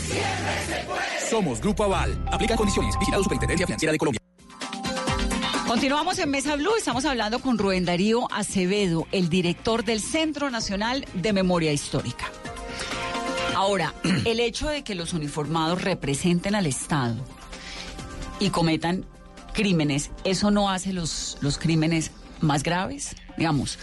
[1.28, 2.18] Somos Grupo Aval.
[2.32, 2.98] Aplica condiciones.
[2.98, 4.18] Vigilado Superintendencia Financiera de Colombia.
[5.66, 11.04] Continuamos en Mesa Blue, estamos hablando con Rubén Darío Acevedo, el director del Centro Nacional
[11.12, 12.24] de Memoria Histórica.
[13.54, 13.92] Ahora,
[14.24, 17.16] el hecho de que los uniformados representen al Estado
[18.40, 19.04] y cometan
[19.62, 23.16] crímenes, ¿eso no hace los, los crímenes más graves?
[23.36, 23.76] Digamos,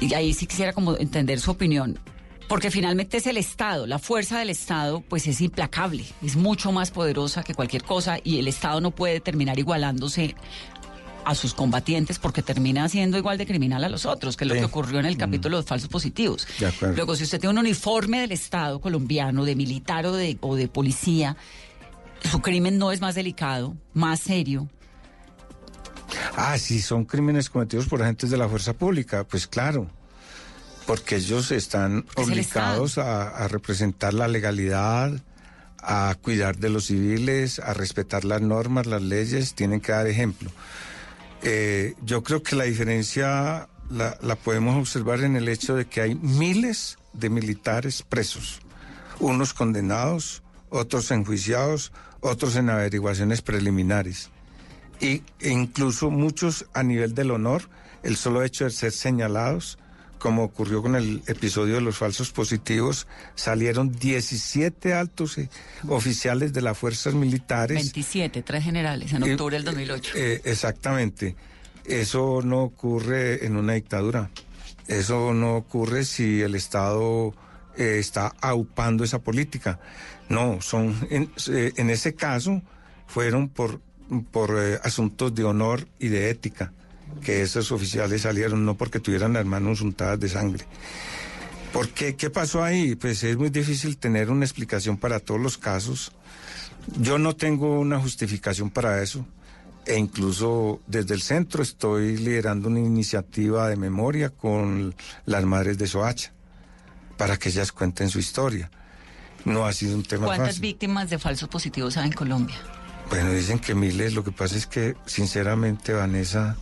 [0.00, 1.98] y ahí sí quisiera como entender su opinión.
[2.48, 6.90] Porque finalmente es el Estado, la fuerza del Estado pues es implacable, es mucho más
[6.90, 10.34] poderosa que cualquier cosa y el Estado no puede terminar igualándose
[11.26, 14.54] a sus combatientes porque termina siendo igual de criminal a los otros, que es lo
[14.54, 14.60] Sí.
[14.60, 15.18] que ocurrió en el Mm.
[15.18, 16.48] capítulo de los falsos positivos.
[16.58, 16.72] De.
[16.96, 20.68] Luego, si usted tiene un uniforme del Estado colombiano, de militar o de, o de
[20.68, 21.36] policía,
[22.22, 24.68] su crimen no es más delicado, más serio.
[26.36, 29.90] Ah, sí, son crímenes cometidos por agentes de la fuerza pública, pues claro,
[30.86, 35.12] porque ellos están obligados a, a representar la legalidad,
[35.82, 40.50] a cuidar de los civiles, a respetar las normas, las leyes, tienen que dar ejemplo.
[41.42, 46.00] Eh, yo creo que la diferencia la, la podemos observar en el hecho de que
[46.00, 48.60] hay miles de militares presos,
[49.20, 54.30] unos condenados, otros enjuiciados, otros en averiguaciones preliminares
[55.00, 57.68] y, e incluso muchos a nivel del honor,
[58.02, 59.78] el solo hecho de ser señalados,
[60.18, 63.06] como ocurrió con el episodio de los falsos positivos,
[63.36, 65.48] salieron 17 altos eh,
[65.88, 67.76] oficiales de las fuerzas militares.
[67.76, 70.12] 27, tres generales, en Eh, octubre del 2008.
[70.16, 71.36] Eh, exactamente.
[71.84, 74.30] Eso no ocurre en una dictadura.
[74.88, 77.32] Eso no ocurre si el Estado
[77.76, 79.78] eh, está aupando esa política.
[80.28, 82.62] No, son en, eh, en ese caso
[83.06, 83.80] fueron por,
[84.30, 86.72] por eh, asuntos de honor y de ética
[87.22, 90.64] que esos oficiales salieron, no porque tuvieran las manos untadas de sangre.
[91.72, 92.16] ¿Por qué?
[92.16, 92.94] ¿Qué pasó ahí?
[92.94, 96.12] Pues es muy difícil tener una explicación para todos los casos.
[96.98, 99.26] Yo no tengo una justificación para eso.
[99.84, 105.86] E incluso desde el centro estoy liderando una iniciativa de memoria con las madres de
[105.86, 106.32] Soacha
[107.16, 108.70] para que ellas cuenten su historia.
[109.44, 110.62] No ha sido un tema ¿Cuántas fácil.
[110.62, 112.56] víctimas de falsos positivos hay en Colombia?
[113.08, 114.14] Bueno, dicen que miles.
[114.14, 116.56] Lo que pasa es que, sinceramente, Vanessa,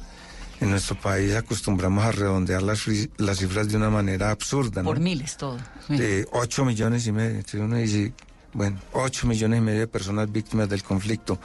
[0.60, 2.84] en nuestro país acostumbramos a redondear las,
[3.16, 4.82] las cifras de una manera absurda.
[4.82, 4.88] ¿no?
[4.88, 5.58] Por miles todo.
[5.88, 7.36] de 8 millones y medio.
[7.36, 8.12] Entonces uno dice,
[8.52, 11.38] bueno, 8 millones y medio de personas víctimas del conflicto,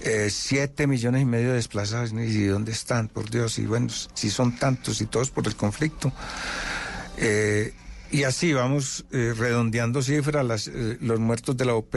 [0.00, 3.08] eh, 7 millones y medio de desplazados, ¿y dónde están?
[3.08, 6.12] Por Dios, y bueno, si son tantos y todos por el conflicto.
[7.16, 7.74] Eh,
[8.18, 11.94] y así vamos eh, redondeando cifras, las, eh, los muertos de la OP,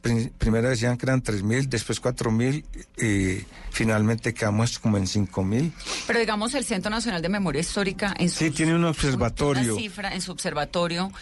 [0.00, 2.64] prim- primero decían que eran 3 mil, después 4 mil,
[2.98, 5.72] y finalmente quedamos como en 5 mil.
[6.06, 9.76] Pero digamos, el Centro Nacional de Memoria Histórica en su, Sí, tiene un una observatorio.
[9.76, 11.12] cifra, en su observatorio,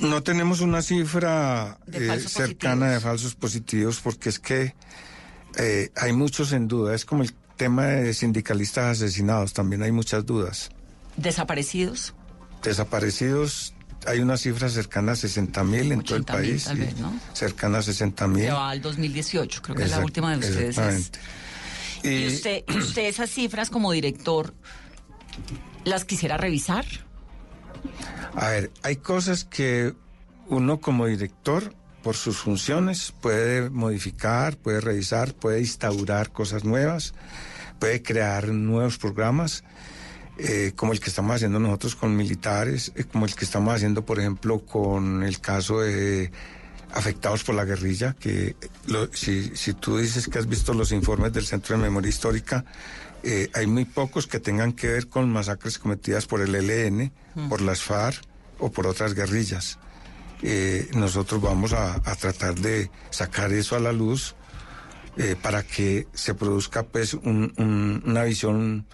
[0.00, 4.74] No tenemos una cifra De eh, cercana de falsos positivos porque es que
[5.56, 6.94] eh, hay muchos en duda.
[6.96, 10.70] Es como el tema de sindicalistas asesinados, también hay muchas dudas.
[11.16, 12.14] desaparecidos.
[12.64, 13.74] Desaparecidos,
[14.06, 16.64] hay una cifra cercana a 60 mil en todo el 80.000 país.
[16.64, 17.20] tal sí, vez, ¿no?
[17.32, 18.44] Cercana a 60 mil.
[18.44, 20.76] que va al 2018, creo que es la última de ustedes.
[20.76, 21.18] es- Exactamente.
[22.02, 24.54] Y Y- usted, y usted esas cifras como director,
[25.84, 26.84] ¿las quisiera revisar?
[28.34, 29.94] A ver, hay cosas que
[30.48, 37.14] uno como director, por sus funciones, puede modificar, puede revisar, puede instaurar cosas nuevas,
[37.78, 39.64] puede crear nuevos programas,
[40.38, 44.04] eh, como el que estamos haciendo nosotros con militares, eh, como el que estamos haciendo,
[44.04, 46.30] por ejemplo, con el caso de
[46.92, 48.56] afectados por la guerrilla, que
[48.86, 52.64] lo- si, si tú dices que has visto los informes del Centro de Memoria Histórica,
[53.22, 57.48] eh, hay muy pocos que tengan que ver con masacres cometidas por el ELN, Mm.
[57.48, 58.22] por las FARC
[58.58, 59.78] o por otras guerrillas.
[60.42, 64.34] Eh, nosotros vamos a, a tratar de sacar eso a la luz
[65.16, 68.84] eh, para que se produzca pues un- un- una visión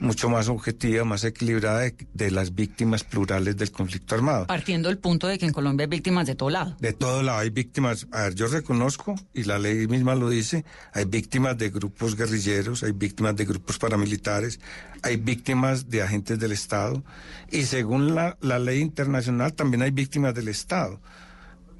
[0.00, 4.46] mucho más objetiva, más equilibrada de, de las víctimas plurales del conflicto armado.
[4.46, 6.76] Partiendo del punto de que en Colombia hay víctimas de todo lado.
[6.80, 8.06] De todo lado hay víctimas.
[8.10, 12.82] A ver, yo reconozco, y la ley misma lo dice, hay víctimas de grupos guerrilleros,
[12.82, 14.58] hay víctimas de grupos paramilitares,
[15.02, 17.04] hay víctimas de agentes del Estado,
[17.50, 21.00] y según la, la ley internacional también hay víctimas del Estado.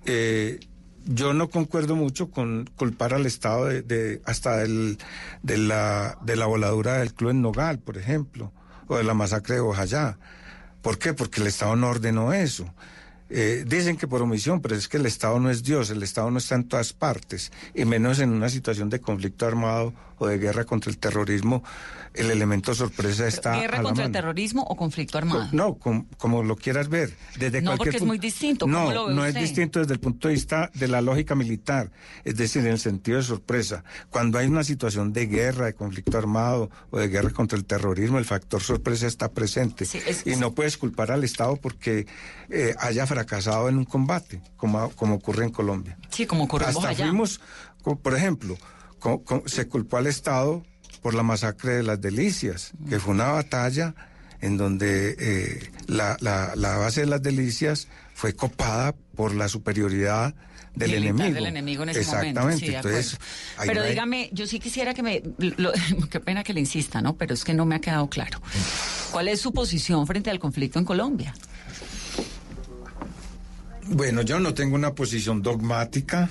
[0.06, 0.60] Eh,
[1.06, 4.98] yo no concuerdo mucho con culpar al Estado de, de- hasta del-
[5.42, 8.52] de, la, de la voladura del club en Nogal, por ejemplo,
[8.86, 10.18] o de la masacre de Bojayá.
[10.82, 11.12] ¿Por qué?
[11.14, 12.72] Porque el Estado no ordenó eso.
[13.32, 16.30] Eh, dicen que por omisión, pero es que el Estado no es Dios, el Estado
[16.32, 20.38] no está en todas partes, y menos en una situación de conflicto armado o de
[20.38, 21.62] guerra contra el terrorismo,
[22.14, 23.58] el elemento sorpresa está.
[23.60, 25.48] ¿Guerra a la contra el terrorismo o conflicto armado?
[25.52, 27.14] No, com- como lo quieras ver.
[27.38, 28.66] Desde No, cualquier porque es muy distinto.
[28.66, 29.36] ¿Cómo No, lo ve no usted?
[29.36, 31.90] es distinto desde el punto de vista de la lógica militar,
[32.24, 33.84] es decir, en el sentido de sorpresa.
[34.10, 38.18] Cuando hay una situación de guerra, de conflicto armado o de guerra contra el terrorismo,
[38.18, 39.86] el factor sorpresa está presente.
[40.24, 42.06] y no puedes culpar al Estado porque
[42.48, 45.96] eh, haya fracasado en un combate, como, como ocurre en Colombia.
[46.10, 47.06] Sí, como ocurre Hasta Bojayá.
[47.06, 47.40] fuimos,
[47.82, 48.56] co- por ejemplo,
[48.98, 50.62] co- co- se culpó al Estado
[51.02, 53.94] por la masacre de las Delicias, que fue una batalla
[54.40, 60.34] en donde eh, la, la- la base de las Delicias fue copada por la superioridad
[60.74, 61.34] del Militar enemigo.
[61.34, 62.40] del enemigo en ese Exactamente.
[62.40, 62.64] momento.
[62.66, 63.18] sí, Entonces,
[63.66, 65.22] Pero hay- dígame, yo sí quisiera que me.
[65.38, 65.72] lo-
[66.10, 67.16] qué pena que le insista, ¿no?
[67.16, 68.40] Pero es que no me ha quedado claro.
[69.10, 71.34] ¿Cuál es su posición frente al conflicto en Colombia?
[73.88, 76.28] Bueno, yo no tengo una posición dogmática.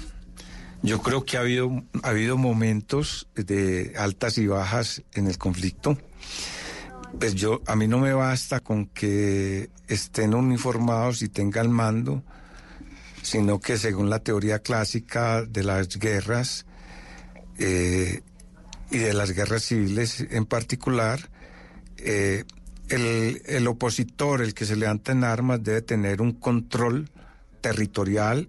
[0.81, 5.97] Yo creo que ha habido, ha habido momentos de altas y bajas en el conflicto.
[7.19, 12.23] Pues yo, a mí no me basta con que estén uniformados y tengan mando,
[13.23, 16.65] sino que según la teoría clásica de las guerras
[17.57, 18.21] eh,
[18.89, 21.29] y de las guerras civiles en particular,
[21.97, 22.45] eh,
[22.87, 27.09] el, el opositor, el que se levanta en armas, debe tener un control
[27.59, 28.47] territorial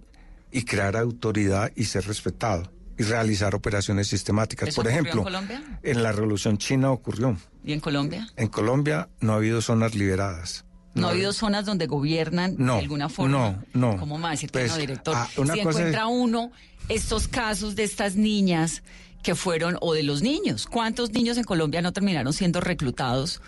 [0.52, 4.68] y crear autoridad y ser respetado y realizar operaciones sistemáticas.
[4.68, 5.62] ¿Eso Por ocurrió en ejemplo, Colombia?
[5.82, 7.36] en la Revolución China ocurrió.
[7.64, 8.28] ¿Y en Colombia?
[8.36, 10.64] En Colombia no ha habido zonas liberadas.
[10.94, 13.30] ¿No, ha habido zonas donde gobiernan No, de alguna forma?
[13.72, 13.96] no, no.
[13.96, 15.14] ¿Cómo que Pues, no, director?
[15.16, 16.50] ah, una si cosa es- encuentra uno
[16.88, 18.82] estos casos de estas niñas
[19.22, 23.40] que fueron, o de los niños, ¿cuántos niños en Colombia no terminaron siendo reclutados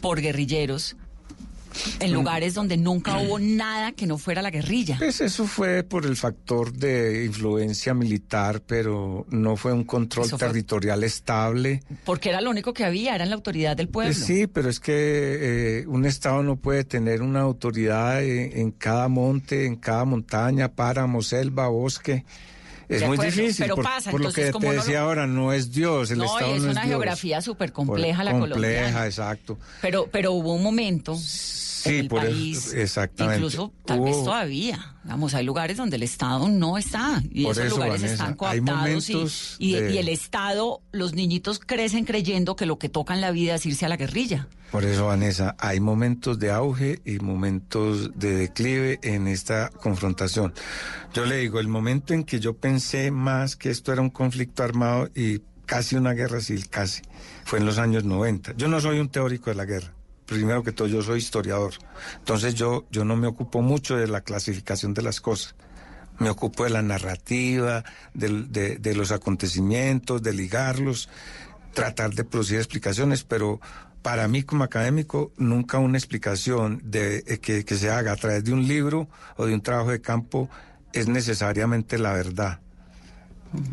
[0.00, 0.96] por guerrilleros
[2.00, 4.96] en lugares donde nunca hubo nada que no fuera la guerrilla?
[4.98, 10.38] Pues eso fue por el factor de influencia militar, pero no fue un control fue-
[10.38, 11.82] territorial estable.
[12.04, 14.12] Porque era lo único que había, era la autoridad del pueblo.
[14.14, 14.92] Pues sí, pero es que
[15.80, 20.68] eh, un Estado no puede tener una autoridad en, en cada monte, en cada montaña,
[20.72, 22.24] páramo, selva, bosque.
[22.94, 25.00] Es De muy acuerdo, difícil, pero por, pasa, por lo entonces, que te no decía
[25.00, 27.86] lo- ahora, no es Dios, el no, Estado y es no una geografía súper Por-
[27.86, 29.06] compleja la compleja, colombiana.
[29.06, 29.58] exacto.
[29.82, 31.16] Pero, pero hubo un momento
[31.86, 33.36] en el por eso- país, exactamente.
[33.38, 37.64] incluso tal vez todavía, vamos, hay lugares donde el Estado no está y Por esos
[37.66, 38.58] eso, lugares Vanessa, están hay coaptados
[39.10, 43.12] y, momentos y- de- y el Estado, los niñitos crecen creyendo que lo que toca
[43.14, 44.48] en la vida es irse a la guerrilla.
[44.70, 50.52] Por eso, Vanessa, hay momentos de auge y momentos de declive en esta confrontación.
[51.12, 54.64] Yo le digo, el momento en que yo pensé más que esto era un conflicto
[54.64, 57.02] armado y casi una guerra civil, casi,
[57.44, 58.54] fue en los años 90.
[58.56, 59.92] Yo no soy un teórico de la guerra.
[60.26, 61.74] Primero que todo, yo soy historiador.
[62.18, 65.54] Entonces yo, yo no me ocupo mucho de la clasificación de las cosas.
[66.18, 67.84] Me ocupo de la narrativa,
[68.14, 71.08] de, de los acontecimientos, de ligarlos,
[71.74, 73.60] tratar de producir explicaciones, pero
[74.04, 78.44] para mí como académico nunca una explicación de, eh, que, que se haga a través
[78.44, 80.50] de un libro o de un trabajo de campo
[80.92, 82.60] es necesariamente la verdad.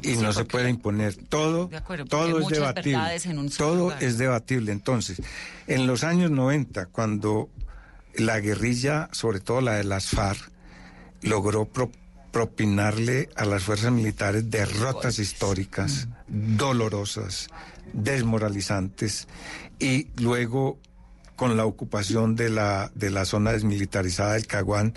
[0.03, 1.15] Y no se puede imponer.
[1.27, 3.15] Todo, De acuerdo, todo es debatible.
[3.25, 4.01] en un Todo lugar.
[4.01, 4.71] es debatible.
[4.71, 5.21] Entonces,
[5.67, 7.49] en los años 90, cuando
[8.15, 10.49] la guerrilla, sobre todo la de las FARC,
[11.23, 11.91] logró pro-
[12.32, 17.47] propinarle a las fuerzas militares derrotas históricas, dolorosas,
[17.94, 19.28] desmoralizantes,
[19.80, 20.80] y luego
[21.36, 24.94] con la ocupación de la, de la zona desmilitarizada del Caguán,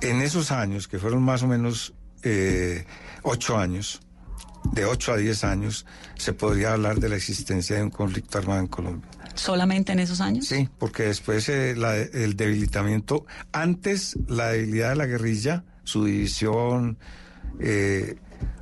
[0.00, 2.84] en esos años, que fueron más o menos eh,
[3.22, 4.00] ocho años,
[4.72, 5.86] de ocho a diez años,
[6.16, 9.08] se podría hablar de la existencia de un conflicto armado en Colombia.
[9.34, 10.46] ¿Solamente en esos años?
[10.46, 16.98] Sí, porque después eh, la- el debilitamiento, antes la debilidad de la guerrilla, su división,
[17.60, 18.16] eh,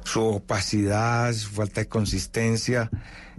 [0.07, 2.89] su opacidad, su falta de consistencia,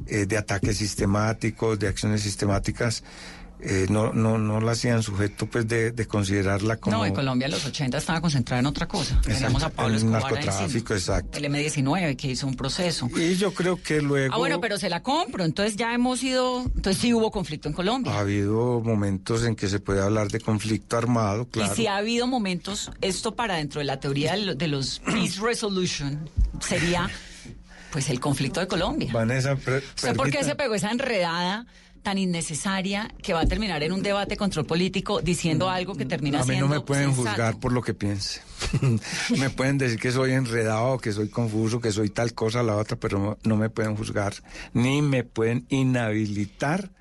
[0.06, 3.04] eh, de ataques sistemáticos, de acciones sistemáticas,
[3.60, 6.98] eh, no, no, no la hacían sujeto pues de, de considerarla como...
[6.98, 9.16] No, en Colombia en los 80 estaba concentrada en otra cosa.
[9.16, 11.38] Exacto, Tenemos a Pablo el Escobar narcotráfico, exacto.
[11.38, 13.10] El M-19 que hizo un proceso.
[13.18, 14.36] Y yo creo que luego...
[14.36, 15.44] Ah, bueno, pero se la compro.
[15.44, 16.64] Entonces ya hemos ido.
[16.76, 18.14] Entonces sí hubo conflicto en Colombia.
[18.14, 21.74] Ha habido momentos en que se puede hablar de conflicto armado, claro.
[21.74, 25.00] Y si ha habido momentos, esto para dentro de la teoría de, lo- de los
[25.06, 26.30] Peace Resolution
[26.60, 27.10] sería
[27.92, 29.12] pues el conflicto de Colombia.
[29.14, 31.66] Vanessa, pre- ¿Sé por qué se pegó esa enredada
[32.08, 36.40] tan innecesaria que va a terminar en un debate control político diciendo algo que termina
[36.40, 37.30] A mí siendo no me pueden sensato?
[37.32, 38.40] juzgar por lo que piense.
[39.38, 42.96] me pueden decir que soy enredado, que soy confuso, que soy tal cosa, la otra,
[42.96, 44.36] pero no, no me pueden juzgar,
[44.72, 46.92] ni me pueden inhabilitar,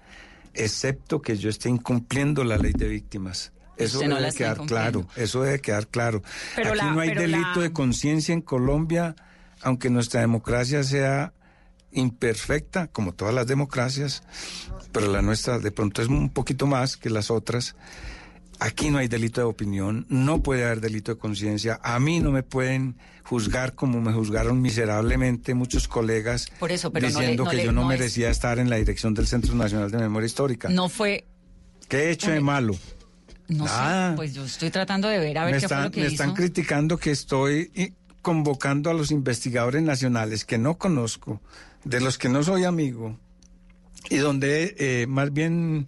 [0.54, 3.52] excepto que yo esté incumpliendo la ley de víctimas.
[3.76, 6.20] Eso Usted no debe está quedar claro, eso debe quedar claro.
[6.56, 9.14] Pero Aquí la- no hay delito la- de conciencia en Colombia,
[9.62, 11.32] aunque nuestra democracia sea
[11.96, 14.22] imperfecta, como todas las democracias,
[14.92, 17.74] pero la nuestra de pronto es un poquito más que las otras.
[18.58, 21.78] Aquí no hay delito de opinión, no puede haber delito de conciencia.
[21.82, 27.08] A mí no me pueden juzgar como me juzgaron miserablemente muchos colegas Por eso, pero
[27.08, 29.12] no le- diciendo no que le- yo no, no es- merecía estar en la dirección
[29.12, 30.68] del Centro Nacional de Memoria Histórica.
[30.70, 31.26] No fue,
[31.88, 32.74] ¿Qué he hecho de malo?
[33.48, 34.10] no Nada.
[34.12, 36.00] sé, pues yo estoy tratando de ver a ver me qué fue están, lo que
[36.00, 36.14] me hizo.
[36.14, 41.40] están criticando que estoy convocando a los investigadores nacionales que no conozco,
[41.86, 43.16] de los que no soy amigo,
[44.10, 45.86] y donde eh, más bien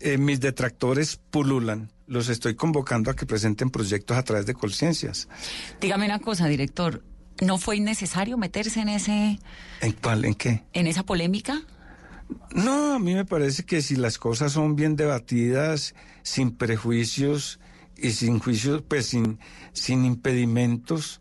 [0.00, 1.92] eh, mis detractores pululan.
[2.08, 5.28] Los estoy convocando a que presenten proyectos a través de conciencias.
[5.80, 7.04] Dígame una cosa, director,
[7.40, 9.38] ¿no fue innecesario meterse en ese
[9.80, 10.24] ¿En cuál?
[10.24, 10.64] ¿En qué?
[10.72, 11.62] en esa polémica?
[12.50, 17.60] No, a mí me parece que si las cosas son bien debatidas, sin prejuicios
[17.96, 19.38] y sin juicios, pues sin,
[19.72, 21.20] sin impedimentos,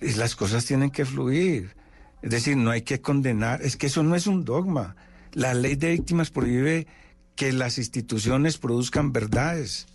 [0.00, 1.81] las cosas tienen que fluir.
[2.22, 4.96] Es decir, no hay que condenar, es que eso no es un dogma.
[5.32, 6.86] La ley de víctimas prohíbe
[7.34, 9.86] que las instituciones produzcan verdades,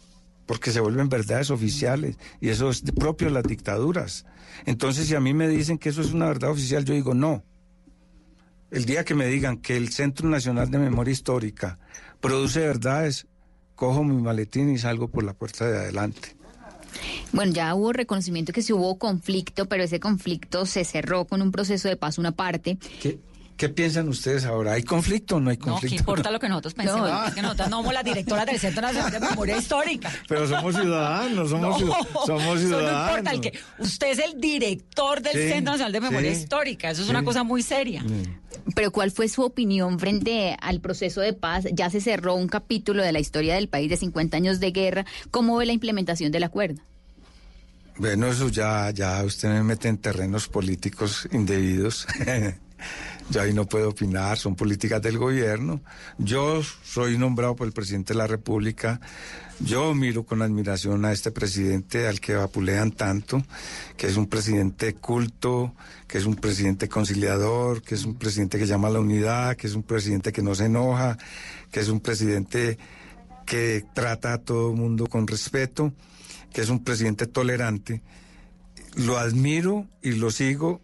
[0.45, 4.25] porque se vuelven verdades oficiales, y eso es propio de las dictaduras.
[4.65, 7.43] Entonces, si a mí me dicen que eso es una verdad oficial, yo digo no.
[8.71, 11.79] El día que me digan que el Centro Nacional de Memoria Histórica
[12.19, 13.27] produce verdades,
[13.75, 16.36] cojo mi maletín y salgo por la puerta de adelante.
[17.33, 21.51] Bueno, ya hubo reconocimiento que sí hubo conflicto, pero ese conflicto se cerró con un
[21.51, 22.77] proceso de paz una parte.
[23.01, 23.19] ¿Qué,
[23.57, 24.73] qué piensan ustedes ahora?
[24.73, 25.97] ¿Hay conflicto o no hay No, ¿qué conflicto?
[25.99, 27.09] importa lo que nosotros pensemos?
[27.27, 30.11] Es que nosotros no somos las directoras del Centro Nacional de Memoria Histórica.
[30.27, 33.01] Pero somos ciudadanos, somos, No, ciu- somos eso ciudadanos.
[33.11, 36.41] no importa, el que usted es el director del Sí, Centro Nacional de Memoria sí,
[36.41, 37.11] Histórica, eso es sí.
[37.11, 38.03] una cosa muy seria.
[38.75, 41.65] Pero ¿cuál fue su opinión frente al proceso de paz?
[41.71, 45.05] Ya se cerró un capítulo de la historia del país de 50 años de guerra.
[45.31, 46.81] ¿Cómo ve la implementación del acuerdo?
[47.99, 52.07] Bueno, eso ya, ya usted me mete en terrenos políticos indebidos.
[53.29, 55.81] Yo ahí no puedo opinar, son políticas del gobierno.
[56.17, 59.01] Yo soy nombrado por el presidente de la República.
[59.59, 63.43] Yo miro con admiración a este presidente al que vapulean tanto,
[63.97, 65.73] que es un presidente culto,
[66.07, 69.65] que es un presidente conciliador, que es un presidente que llama a la unidad, que
[69.65, 71.17] es un presidente que no se enoja,
[71.71, 72.77] que es un presidente
[73.47, 75.91] que trata a todo el mundo con respeto,
[76.53, 78.01] que es un presidente tolerante.
[78.95, 80.81] Lo admiro y lo sigo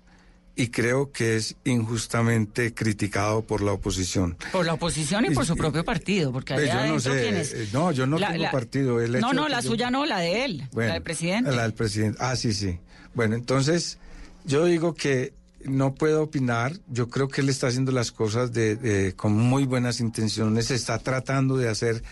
[0.56, 4.38] y creo que es injustamente criticado por la oposición.
[4.52, 7.54] Por la oposición y por su propio partido, porque Pues allá yo no sé, quienes...
[7.54, 9.02] eh, no, yo no La- tengo la- partido.
[9.02, 11.52] el No, no, la yo- suya no, la de él, Bueno, la del presidente.
[11.52, 12.20] La del presidente.
[12.22, 12.78] Ah, sí, sí.
[13.16, 13.98] Bueno, entonces
[14.46, 15.34] yo digo que
[15.66, 16.74] no puedo opinar.
[16.88, 20.70] Yo creo que él está haciendo las cosas de, de- con muy buenas intenciones.
[20.70, 22.04] Está tratando de hacer,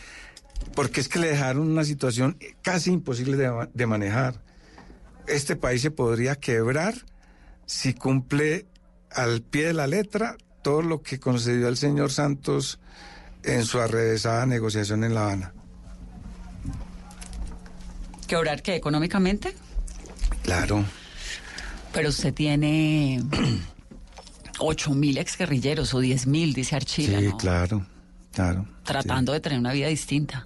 [0.76, 4.42] porque es que le dejaron una situación casi imposible de, de manejar.
[5.28, 6.94] Este país se podría quebrar
[7.66, 8.66] si cumple
[9.12, 12.80] al pie de la letra todo lo que concedió el señor Santos
[13.44, 15.54] en su arrevesada negociación en La Habana.
[18.28, 18.76] ¿Quebrar qué?
[18.76, 19.54] ¿Económicamente?
[20.44, 20.86] Claro.
[21.94, 23.22] Pero usted tiene
[24.60, 27.38] ocho mil exguerrilleros o diez mil, dice Archila, Sí, ¿no?
[27.38, 27.86] claro,
[28.32, 28.66] claro.
[28.84, 30.46] Tratando de tener una vida distinta.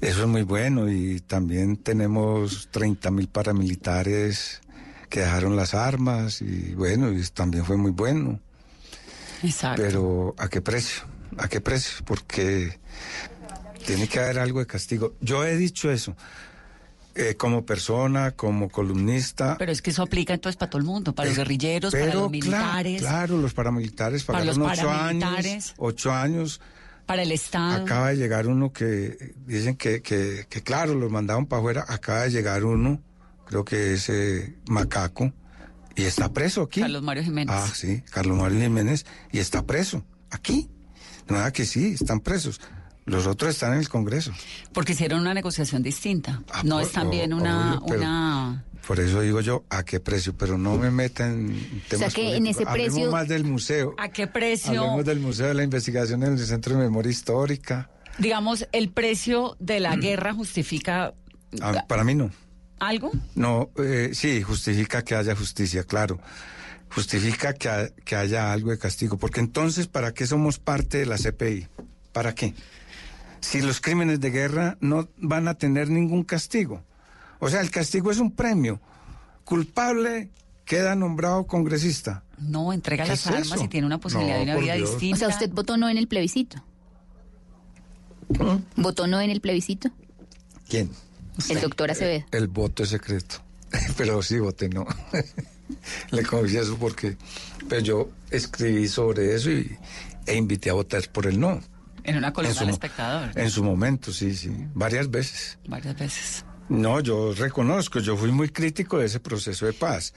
[0.00, 4.60] Eso es muy bueno y también tenemos 30 mil paramilitares
[5.08, 8.40] que dejaron las armas y bueno, y también fue muy bueno.
[9.42, 9.82] Exacto.
[9.82, 11.04] Pero ¿a qué precio?
[11.38, 12.04] ¿A qué precio?
[12.04, 12.78] Porque
[13.86, 15.14] tiene que haber algo de castigo.
[15.20, 16.16] Yo he dicho eso
[17.14, 19.56] eh, como persona, como columnista.
[19.58, 22.30] Pero es que eso aplica entonces para todo el mundo, para los guerrilleros, para los
[22.30, 25.46] militares, Claro, los paramilitares Para los ocho paramilitares.
[25.52, 25.74] años.
[25.78, 26.60] Ocho años.
[27.06, 27.82] para el Estado.
[27.84, 31.84] Acaba de llegar uno que dicen que, que, que, claro, los mandaron para afuera.
[31.88, 33.02] Acaba de llegar uno,
[33.46, 35.32] creo que es eh, Macaco,
[35.96, 36.80] y está preso aquí.
[36.80, 37.54] Carlos Mario Jiménez.
[37.54, 40.70] Ah, sí, Carlos Mario Jiménez, y está preso aquí.
[41.28, 42.60] Nada que sí, están presos.
[43.04, 44.32] Los otros están en el Congreso.
[44.72, 46.42] Porque hicieron una negociación distinta.
[46.64, 48.64] no por- es también o- una, obvio, pero- una...
[48.86, 50.34] Por eso digo yo, ¿a qué precio?
[50.36, 53.94] Pero no me metan en temas que en ese Hablemos precio- más del museo.
[53.96, 54.80] ¿A qué precio?
[54.80, 57.88] Hablemos del Museo de la Investigación en el Centro de Memoria Histórica.
[58.18, 61.14] Digamos, el precio de la guerra justifica
[61.60, 62.30] Ah, para mí no.
[62.80, 63.12] algo.
[63.36, 66.18] No, eh, sí, justifica que haya justicia, claro.
[66.90, 69.16] Justifica que, ha- que haya algo de castigo.
[69.16, 71.68] Porque entonces, ¿para qué somos parte de la CPI?
[72.12, 72.52] ¿Para qué?
[73.42, 76.82] Si los crímenes de guerra no van a tener ningún castigo.
[77.40, 78.80] O sea, el castigo es un premio.
[79.44, 80.30] Culpable
[80.64, 82.22] queda nombrado congresista.
[82.38, 83.64] No, entrega ¿Qué las es armas eso?
[83.64, 84.90] y tiene una posibilidad No, de una vida Dios.
[84.92, 85.16] distinta.
[85.16, 86.62] O sea, usted votó no en el plebiscito.
[88.76, 89.90] ¿Votó no en el plebiscito?
[90.68, 90.90] ¿Quién?
[91.50, 92.24] El doctor Acevedo.
[92.30, 93.36] El voto es secreto.
[93.96, 94.86] Pero sí voté no.
[96.10, 97.16] le confieso porque
[97.68, 99.76] pues yo escribí sobre eso y,
[100.26, 101.60] e invité a votar por el no.
[102.04, 103.30] En una columna del espectador.
[103.34, 105.58] En su momento, sí, sí, varias veces.
[105.68, 106.44] Varias veces.
[106.68, 110.14] No, yo reconozco, yo fui muy crítico de ese proceso de paz,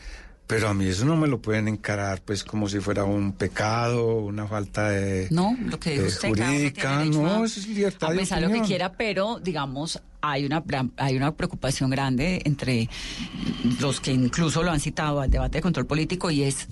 [0.48, 4.18] pero a mí eso no me lo pueden encarar pues como si fuera un pecado,
[4.18, 8.16] una falta de, No, lo que dijo usted, jurídica, no, a- eso es libertad a
[8.16, 10.64] pensar lo que quiera, pero digamos hay una
[10.98, 12.90] hay una preocupación grande entre
[13.80, 16.68] los que incluso lo han citado al debate de control político y es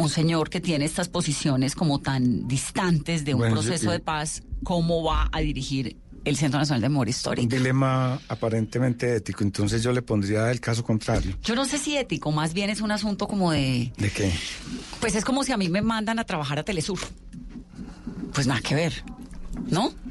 [0.00, 4.42] un señor que tiene estas posiciones como tan distantes de un Bueno, proceso de paz,
[4.64, 7.56] ¿cómo va a dirigir el Centro Nacional de Memoria Un Histórica?
[7.56, 11.36] dilema aparentemente ético, entonces yo le pondría el caso contrario.
[11.42, 14.32] Yo no sé si ético, más bien es un asunto como de, ¿De qué?
[15.00, 16.98] pues es como si a mí me mandan a trabajar a Telesur.
[18.34, 19.02] Pues nada que ver,
[19.68, 19.92] ¿no?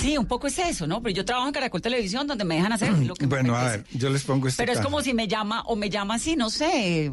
[0.00, 1.02] Sí, un poco es eso, ¿no?
[1.02, 3.64] Pero yo trabajo en Caracol Televisión donde me dejan hacer lo que me Bueno, a
[3.70, 6.36] ver, yo les pongo este Pero es como si me llama, o me llama así,
[6.36, 7.10] no sé,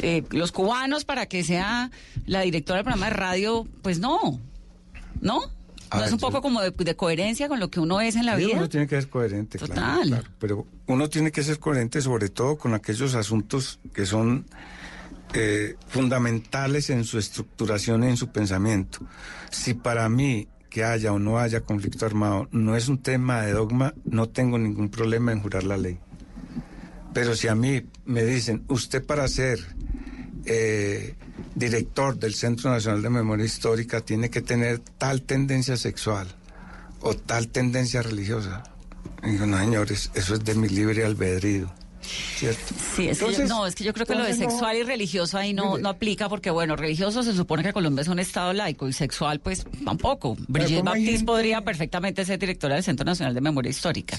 [0.00, 1.90] eh, los cubanos para que sea
[2.26, 4.40] la directora del programa de radio, pues no,
[5.20, 5.40] ¿no?
[5.90, 8.00] A ¿No ver, es un yo- poco como de, de coherencia con lo que uno
[8.00, 8.56] es en la Sí, vida?
[8.56, 10.08] Uno tiene que ser coherente, claro, Total.
[10.08, 14.46] claro, Pero uno tiene que ser coherente sobre todo con aquellos asuntos que son
[15.34, 18.98] eh, fundamentales en su estructuración y en su pensamiento.
[19.50, 23.52] Si para mí que haya o no haya conflicto armado no es un tema de
[23.52, 25.98] dogma, no tengo ningún problema en jurar la ley.
[27.12, 29.58] Pero si a mí me dicen, usted para ser
[30.44, 31.14] eh,
[31.54, 36.28] director del Centro Nacional de Memoria Histórica tiene que tener tal tendencia sexual
[37.00, 38.62] o tal tendencia religiosa.
[39.22, 41.72] Digo, no, señores, eso es de mi libre albedrío.
[42.02, 42.74] ¿Cierto?
[42.96, 44.50] Sí, es que yo- Entonces- no, es que yo creo que lo de entonces no-
[44.52, 45.82] sexual y religioso ahí no, Mire.
[45.82, 49.40] no aplica porque, bueno, religioso se supone que Colombia es un estado laico y sexual,
[49.40, 50.36] pues tampoco.
[50.48, 54.16] Brigitte ¿cómo hay Baptiste gente- podría perfectamente ser directora del Centro Nacional de Memoria Histórica.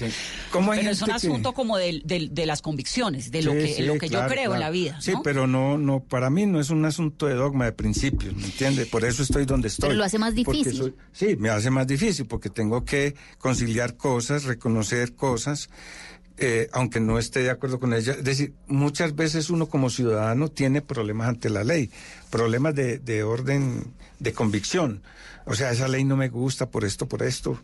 [0.50, 3.42] ¿Cómo hay Pero es un gente que- asunto como del- del- de, las convicciones, de
[3.42, 4.60] lo Sí, que, sí, lo que claro, yo creo en claro.
[4.60, 5.00] la vida.
[5.00, 5.22] Sí, ¿no?
[5.22, 8.86] pero no, no, para mí no es un asunto de dogma, de principios, ¿me entiende?
[8.86, 9.88] Por eso estoy donde estoy.
[9.88, 10.76] Pero lo hace más difícil.
[10.76, 15.68] soy- sí, me hace más difícil porque tengo que conciliar cosas, reconocer cosas,
[16.38, 18.12] eh, aunque no esté de acuerdo con ella.
[18.14, 21.90] Es decir, muchas veces uno como ciudadano tiene problemas ante la ley,
[22.30, 25.02] problemas de, de orden, de convicción.
[25.46, 27.60] O sea, esa ley no me gusta por esto, por esto.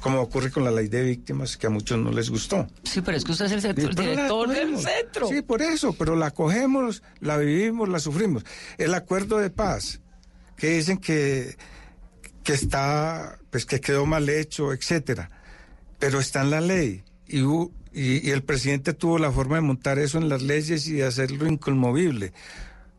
[0.00, 2.66] Como ocurre con la ley de víctimas, que a muchos no les gustó.
[2.84, 5.28] Sí, pero es que usted es el, centro- el director del centro.
[5.28, 8.44] Sí, por eso, pero la cogemos, la vivimos, la sufrimos.
[8.78, 10.00] El acuerdo de paz,
[10.56, 11.54] que dicen que,
[12.44, 15.30] que está, pues que quedó mal hecho, etcétera,
[15.98, 17.04] pero está en la ley.
[17.28, 20.86] Y, hu- y, y el presidente tuvo la forma de montar eso en las leyes
[20.86, 22.32] y de hacerlo inconmovible.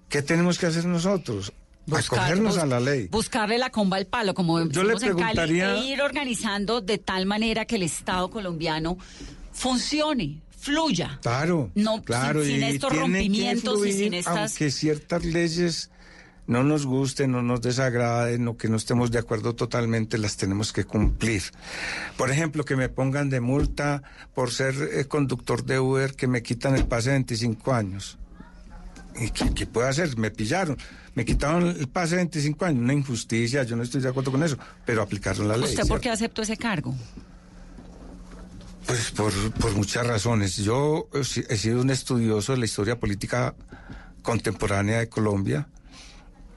[0.09, 1.53] ¿Qué tenemos que hacer nosotros?
[1.85, 3.07] Buscar- Acogernos bus- a la ley.
[3.09, 6.97] Buscarle la comba al palo, como Yo le en Cali, preguntaría- e ir organizando de
[6.97, 8.97] tal manera que el Estado colombiano
[9.51, 11.19] funcione, fluya.
[11.21, 15.89] Claro, No, claro, sin- estos rompimientos y sin estas- Aunque ciertas leyes
[16.51, 20.73] no nos gusten, no nos desagraden o que no estemos de acuerdo totalmente, las tenemos
[20.73, 21.41] que cumplir.
[22.17, 24.03] Por ejemplo, que me pongan de multa
[24.35, 28.17] por ser eh, conductor de Uber, que me quitan el pase de 25 años.
[29.19, 30.17] ¿Y qué, qué puedo hacer?
[30.17, 30.77] Me pillaron.
[31.15, 32.81] Me quitaron el pase de 25 años.
[32.83, 35.69] Una injusticia, yo no estoy de acuerdo con eso, pero aplicaron la ley.
[35.69, 36.93] ¿Usted por qué aceptó ese cargo?
[38.85, 40.57] Pues por, por muchas razones.
[40.57, 43.53] Yo si- he sido un estudioso de la historia política
[44.21, 45.67] contemporánea de Colombia.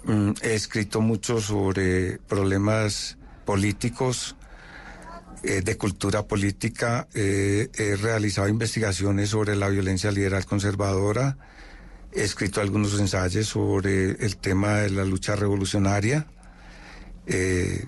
[0.06, 4.36] Mm, He escrito mucho sobre problemas políticos,
[5.42, 7.06] eh, de cultura política.
[7.14, 11.36] Eh, he realizado investigaciones sobre la violencia liberal conservadora.
[12.12, 16.26] He escrito algunos ensayos sobre el tema de la lucha revolucionaria.
[17.26, 17.86] Eh,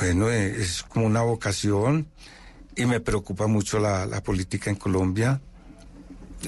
[0.00, 2.08] bueno, es como una vocación
[2.74, 5.40] y me preocupa mucho la, la política en Colombia.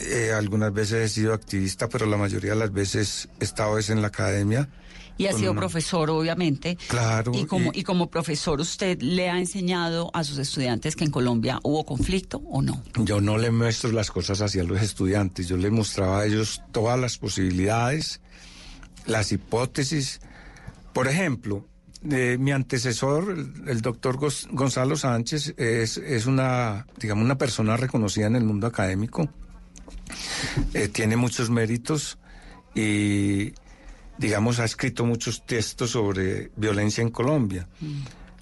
[0.00, 3.90] Eh, algunas veces he sido activista, pero la mayoría de las veces he estado es
[3.90, 4.68] en la academia.
[5.18, 6.78] Y ha sido una- profesor, obviamente.
[6.88, 7.32] Claro.
[7.34, 11.10] Y como, y- y como profesor, ¿usted le ha enseñado a sus estudiantes que en
[11.10, 12.82] Colombia hubo conflicto o no?
[13.04, 16.98] Yo no le muestro las cosas hacia los estudiantes, yo les mostraba a ellos todas
[16.98, 18.20] las posibilidades,
[19.06, 20.20] las hipótesis.
[20.92, 21.66] Por ejemplo,
[22.08, 24.18] eh, mi antecesor, el, el doctor
[24.52, 29.28] Gonzalo Sánchez, es, es una, digamos, una persona reconocida en el mundo académico,
[30.74, 32.18] Eh, tiene muchos méritos
[32.74, 33.52] y,
[34.18, 37.66] digamos, ha escrito muchos textos sobre violencia en Colombia.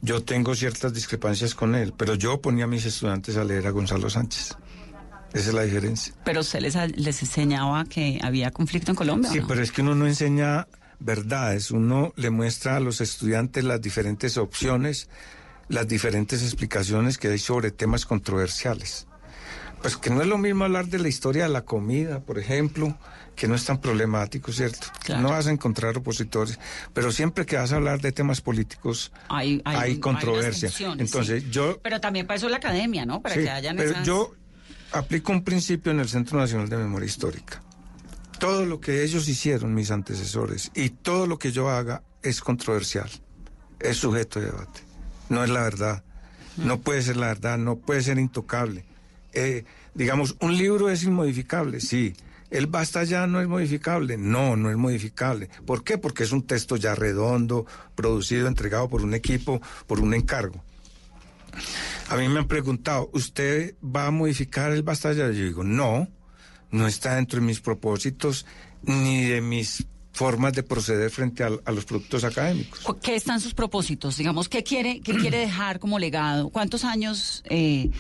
[0.02, 3.70] Yo tengo ciertas discrepancias con él, pero yo ponía a mis estudiantes a leer a
[3.70, 4.56] Gonzalo Sánchez.
[5.32, 6.14] Esa es la diferencia.
[6.24, 9.30] Pero usted les, les enseñaba que había conflicto en Colombia.
[9.30, 9.46] ¿o Sí, no?
[9.46, 10.66] pero es que uno no enseña
[10.98, 15.08] verdades, uno le muestra a los estudiantes las diferentes opciones,
[15.68, 19.06] las diferentes explicaciones que hay sobre temas controversiales.
[19.82, 22.96] Pues que no es lo mismo hablar de la historia de la comida, por ejemplo,
[23.36, 24.88] que no es tan problemático, ¿cierto?
[25.20, 26.58] No vas a encontrar opositores,
[26.92, 30.70] pero siempre que vas a hablar de temas políticos hay, hay, controversia.
[30.98, 31.78] Entonces, yo...
[31.82, 33.20] Pero también para eso la academia, ¿no?
[33.20, 34.34] Para que hayan pero yo
[34.92, 37.62] aplico un principio en el Centro Nacional de Memoria Histórica.
[38.38, 43.08] Todo lo que ellos hicieron, mis antecesores, y todo lo que yo haga es controversial,
[43.80, 44.80] es sujeto de debate,
[45.28, 46.04] no es la verdad,
[46.56, 48.84] no puede ser la verdad, no puede ser intocable.
[49.37, 49.64] Eh,
[49.95, 52.14] digamos, un libro es inmodificable, sí,
[52.51, 54.16] el basta ya no es modificable.
[54.16, 55.51] No, no es modificable.
[55.66, 55.99] ¿Por qué?
[55.99, 60.62] Porque es un texto ya redondo, producido, entregado por un equipo, por un encargo.
[62.09, 65.26] A mí me han preguntado, ¿usted va a modificar el basta ya?
[65.26, 66.09] Yo digo, no,
[66.70, 68.47] no está dentro de mis propósitos
[68.82, 72.80] ni de mis formas de proceder frente a, los productos académicos.
[73.02, 74.16] ¿Qué están sus propósitos?
[74.16, 76.48] Digamos, ¿qué quiere, qué quiere dejar como legado?
[76.48, 77.90] ¿Cuántos años eh,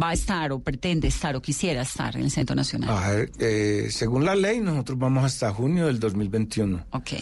[0.00, 2.90] va a estar o pretende estar o quisiera estar en el Centro Nacional?
[2.90, 6.84] A eh, según la ley, nosotros vamos hasta junio del 2021.
[6.90, 7.12] Ok.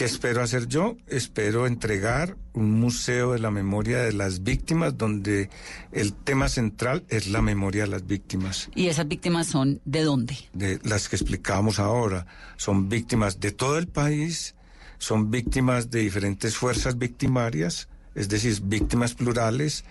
[0.00, 0.96] ¿Qué espero hacer yo?
[1.08, 5.50] Espero entregar un museo de la memoria de las víctimas donde
[5.92, 8.70] el tema central es la memoria de las víctimas.
[8.74, 10.38] ¿Y esas víctimas son de dónde?
[10.54, 12.24] De las que explicábamos ahora.
[12.56, 14.54] Son víctimas de todo el país,
[14.96, 19.84] son víctimas de diferentes fuerzas victimarias, es decir, víctimas plurales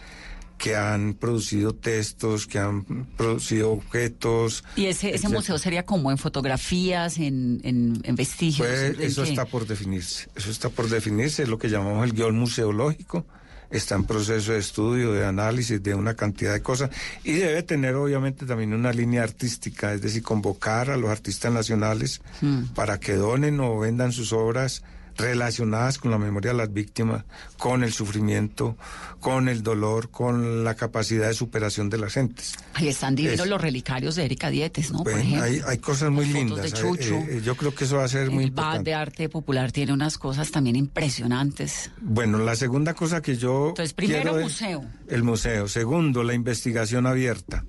[0.60, 2.84] que han producido textos, que han
[3.18, 4.66] producido objetos.
[4.76, 8.68] ¿Y ese, ese museo sería como en fotografías, en, en, vestigios?
[8.68, 12.38] Pues, eso está por definirse, eso está por definirse, es lo que llamamos el guion
[12.38, 13.26] museológico,
[13.72, 16.90] está en proceso de estudio, de análisis, de una cantidad de cosas,
[17.24, 22.22] y debe tener obviamente también una línea artística, es decir, convocar a los artistas nacionales
[22.42, 22.74] hmm.
[22.76, 24.84] para que donen o vendan sus obras
[25.20, 27.26] relacionadas con la memoria de las víctimas,
[27.58, 28.78] con el sufrimiento,
[29.20, 32.56] con el dolor, con la capacidad de superación de las gentes.
[32.74, 35.04] Ahí están divinos los relicarios de Erika Dietes, ¿no?
[35.06, 36.62] Hay, hay, cosas muy lindas.
[36.62, 38.78] De eh, eh, yo creo que eso va a ser muy importante.
[38.78, 41.92] El de arte popular tiene unas cosas también impresionantes.
[42.02, 43.70] Bueno, la segunda cosa que yo.
[43.70, 44.86] Entonces, primero, museo.
[45.08, 45.68] El museo.
[45.68, 47.66] Segundo, la investigación abierta.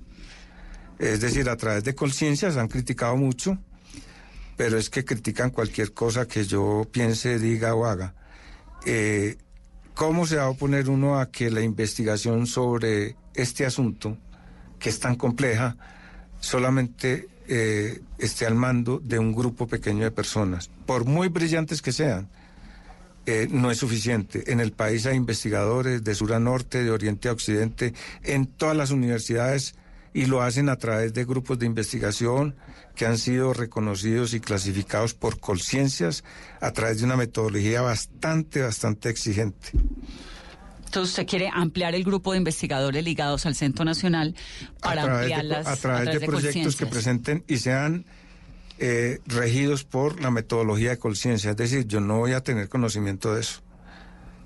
[0.99, 3.57] Es decir, a través de conciencias han criticado mucho
[4.61, 8.13] pero es que critican cualquier cosa que yo piense, diga o haga.
[8.85, 9.35] Eh,
[9.95, 14.19] ¿Cómo se va a oponer uno a que la investigación sobre este asunto,
[14.77, 15.77] que es tan compleja,
[16.39, 21.91] solamente eh, esté al mando de un grupo pequeño de personas, por muy brillantes que
[21.91, 22.29] sean?
[23.25, 24.51] Eh, no es suficiente.
[24.51, 28.77] En el país hay investigadores de sur a norte, de oriente a occidente, en todas
[28.77, 29.73] las universidades
[30.13, 32.55] y lo hacen a través de grupos de investigación
[32.95, 36.23] que han sido reconocidos y clasificados por conciencias
[36.59, 39.69] a través de una metodología bastante, bastante exigente.
[40.85, 44.35] Entonces usted quiere ampliar el grupo de investigadores ligados al Centro Nacional
[44.81, 48.05] para ampliar las a través, de, proyectos que presenten y sean
[48.77, 51.51] eh, regidos por la metodología de conciencia.
[51.51, 53.61] Es decir, yo no voy a tener conocimiento de eso.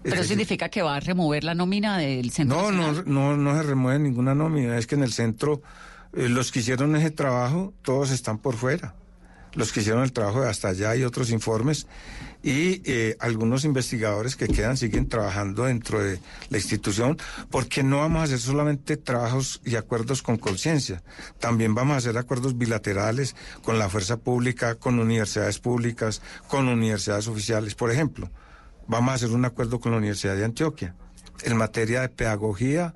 [0.09, 2.71] Pero significa que va a remover la nómina del centro.
[2.71, 4.77] No, no, no, no se remueve ninguna nómina.
[4.77, 5.61] Es que en el centro
[6.15, 8.95] eh, los que hicieron ese trabajo, todos están por fuera.
[9.53, 11.87] Los que hicieron el trabajo de hasta allá y otros informes
[12.43, 17.17] y eh, algunos investigadores que quedan siguen trabajando dentro de la institución
[17.49, 21.03] porque no vamos a hacer solamente trabajos y acuerdos con conciencia,
[21.39, 27.29] también vamos a hacer acuerdos bilaterales con la fuerza pública, con universidades públicas, con universidades
[27.29, 27.75] oficiales.
[27.75, 28.29] Por ejemplo,
[28.87, 30.95] vamos a hacer un acuerdo con la Universidad de Antioquia
[31.43, 32.95] en materia de pedagogía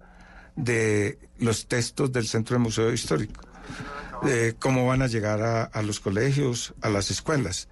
[0.55, 3.41] de los textos del Centro del Museo Histórico,
[4.23, 7.67] de cómo van a llegar a, los colegios, a las escuelas.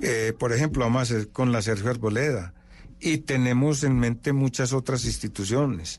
[0.00, 2.54] Eh, por ejemplo, vamos a hacer con la Sergio Arboleda
[3.00, 5.98] y tenemos en mente muchas otras instituciones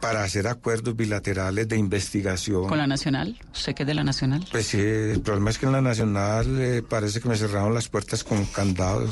[0.00, 2.68] para hacer acuerdos bilaterales de investigación.
[2.68, 3.38] ¿Con la Nacional?
[3.52, 4.46] ¿Usted qué es de la Nacional?
[4.50, 7.88] Pues sí, el problema es que en la Nacional eh, parece que me cerraron las
[7.88, 9.08] puertas con candado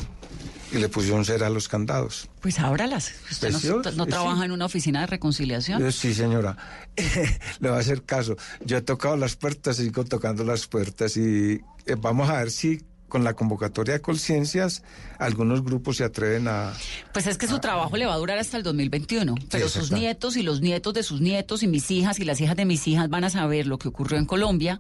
[0.73, 2.29] y le pusieron cera a los candados.
[2.41, 3.13] Pues ábralas.
[3.31, 3.53] ¿Usted
[3.95, 5.93] no, trabaja en una oficina de reconciliación?
[5.93, 6.57] sí, señora.
[7.61, 8.37] le va a hacer caso.
[8.65, 12.51] Yo he tocado las puertas y sigo tocando las puertas y eh, vamos a ver
[12.51, 14.83] si con la convocatoria de conciencias,
[15.19, 16.75] algunos grupos se atreven a...
[17.13, 20.37] Pues es que su trabajo le va a durar hasta el 2021, pero sus nietos
[20.37, 23.09] y los nietos de sus nietos y mis hijas y las hijas de mis hijas
[23.09, 24.79] van a saber lo que ocurrió en Colombia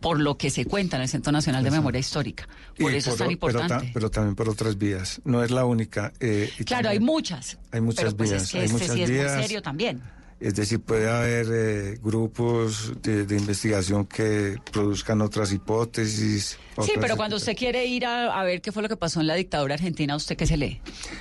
[0.00, 2.48] por lo que se cuenta en el Centro Nacional de Memoria Histórica.
[2.78, 3.90] Por eso es tan importante.
[3.92, 5.20] Pero, también por otras vías.
[5.24, 6.12] No es la única.
[6.20, 7.58] Eh, claro, hay muchas.
[7.70, 8.42] Hay muchas pues vías.
[8.42, 10.02] Es que este sí es muy serio también.
[10.40, 16.58] Es decir, puede haber eh, grupos de, investigación que produzcan otras hipótesis.
[16.82, 19.34] sí, pero cuando usted quiere ir a, ver qué fue lo que pasó en la
[19.34, 20.80] dictadura argentina, ¿usted qué se lee?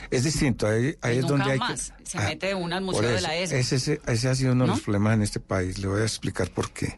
[0.10, 1.94] Es distinto, ahí, ahí es donde hay más.
[2.04, 3.56] Se ah, mete uno al Museo de la ESO.
[3.58, 6.50] Ese, ese, ha sido uno de los problemas en este país, le voy a explicar
[6.52, 6.98] por qué.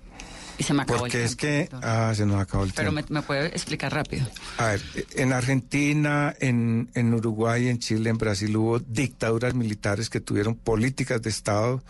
[0.61, 3.11] Y se me acabó Porque el es que, ah, se nos acabó el Pero tiempo.
[3.11, 4.27] me, me puede explicar rápido.
[4.59, 4.81] A ver,
[5.15, 11.19] en Argentina, en, en Uruguay, en Chile, en Brasil hubo dictaduras militares que tuvieron políticas
[11.23, 11.83] de Estado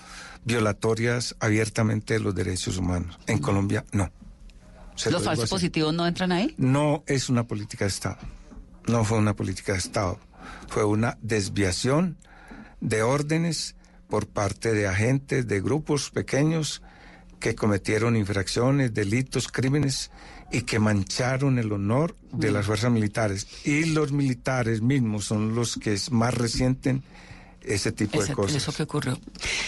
[0.46, 3.20] violatorias abiertamente de los derechos humanos.
[3.28, 4.10] En Colombia, no.
[4.96, 6.56] Se ¿Los falsos positivos no entran ahí?
[6.58, 8.20] No es una política de Estado.
[8.88, 10.18] No fue una política de Estado.
[10.70, 12.16] Fue una desviación
[12.80, 13.76] de órdenes
[14.08, 16.82] por parte de agentes, de grupos pequeños
[17.42, 20.12] que cometieron infracciones, delitos, crímenes
[20.50, 23.48] y que mancharon el honor de las fuerzas militares.
[23.66, 27.04] Y los militares mismos son los que más resienten
[27.64, 28.56] ese tipo de cosas.
[28.56, 29.20] Eso que ocurrió.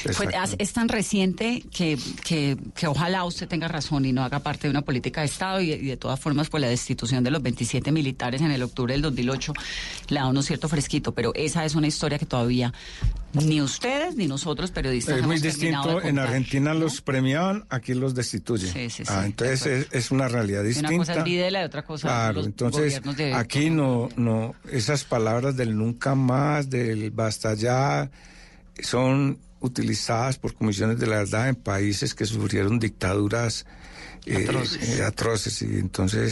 [0.03, 0.19] Pues,
[0.57, 4.71] es, tan reciente que, que, que ojalá usted tenga razón y no haga parte de
[4.71, 7.91] una política de Estado y, y de todas formas pues la destitución de los 27
[7.91, 9.53] militares en el octubre del 2008
[10.09, 12.73] le da unos cierto fresquito, pero esa es una historia que todavía
[13.33, 16.09] ni ustedes ni nosotros periodistas Es muy hemos terminado de distinto.
[16.09, 16.19] En.
[16.19, 18.71] Argentina los premiaban, aquí los destituyen.
[18.71, 20.89] Sí, sí, sí, Ah, entonces es, es una realidad distinta.
[20.89, 23.33] Una cosa es Videla y otra cosa Claro, los entonces gobiernos de...
[23.33, 27.82] aquí no, no, esas palabras del nunca más, del basta ya,
[28.81, 33.65] son utilizadas por comisiones de la verdad en países que sufrieron dictaduras
[34.25, 34.99] eh, Atroces.
[34.99, 36.31] eh, atroces y entonces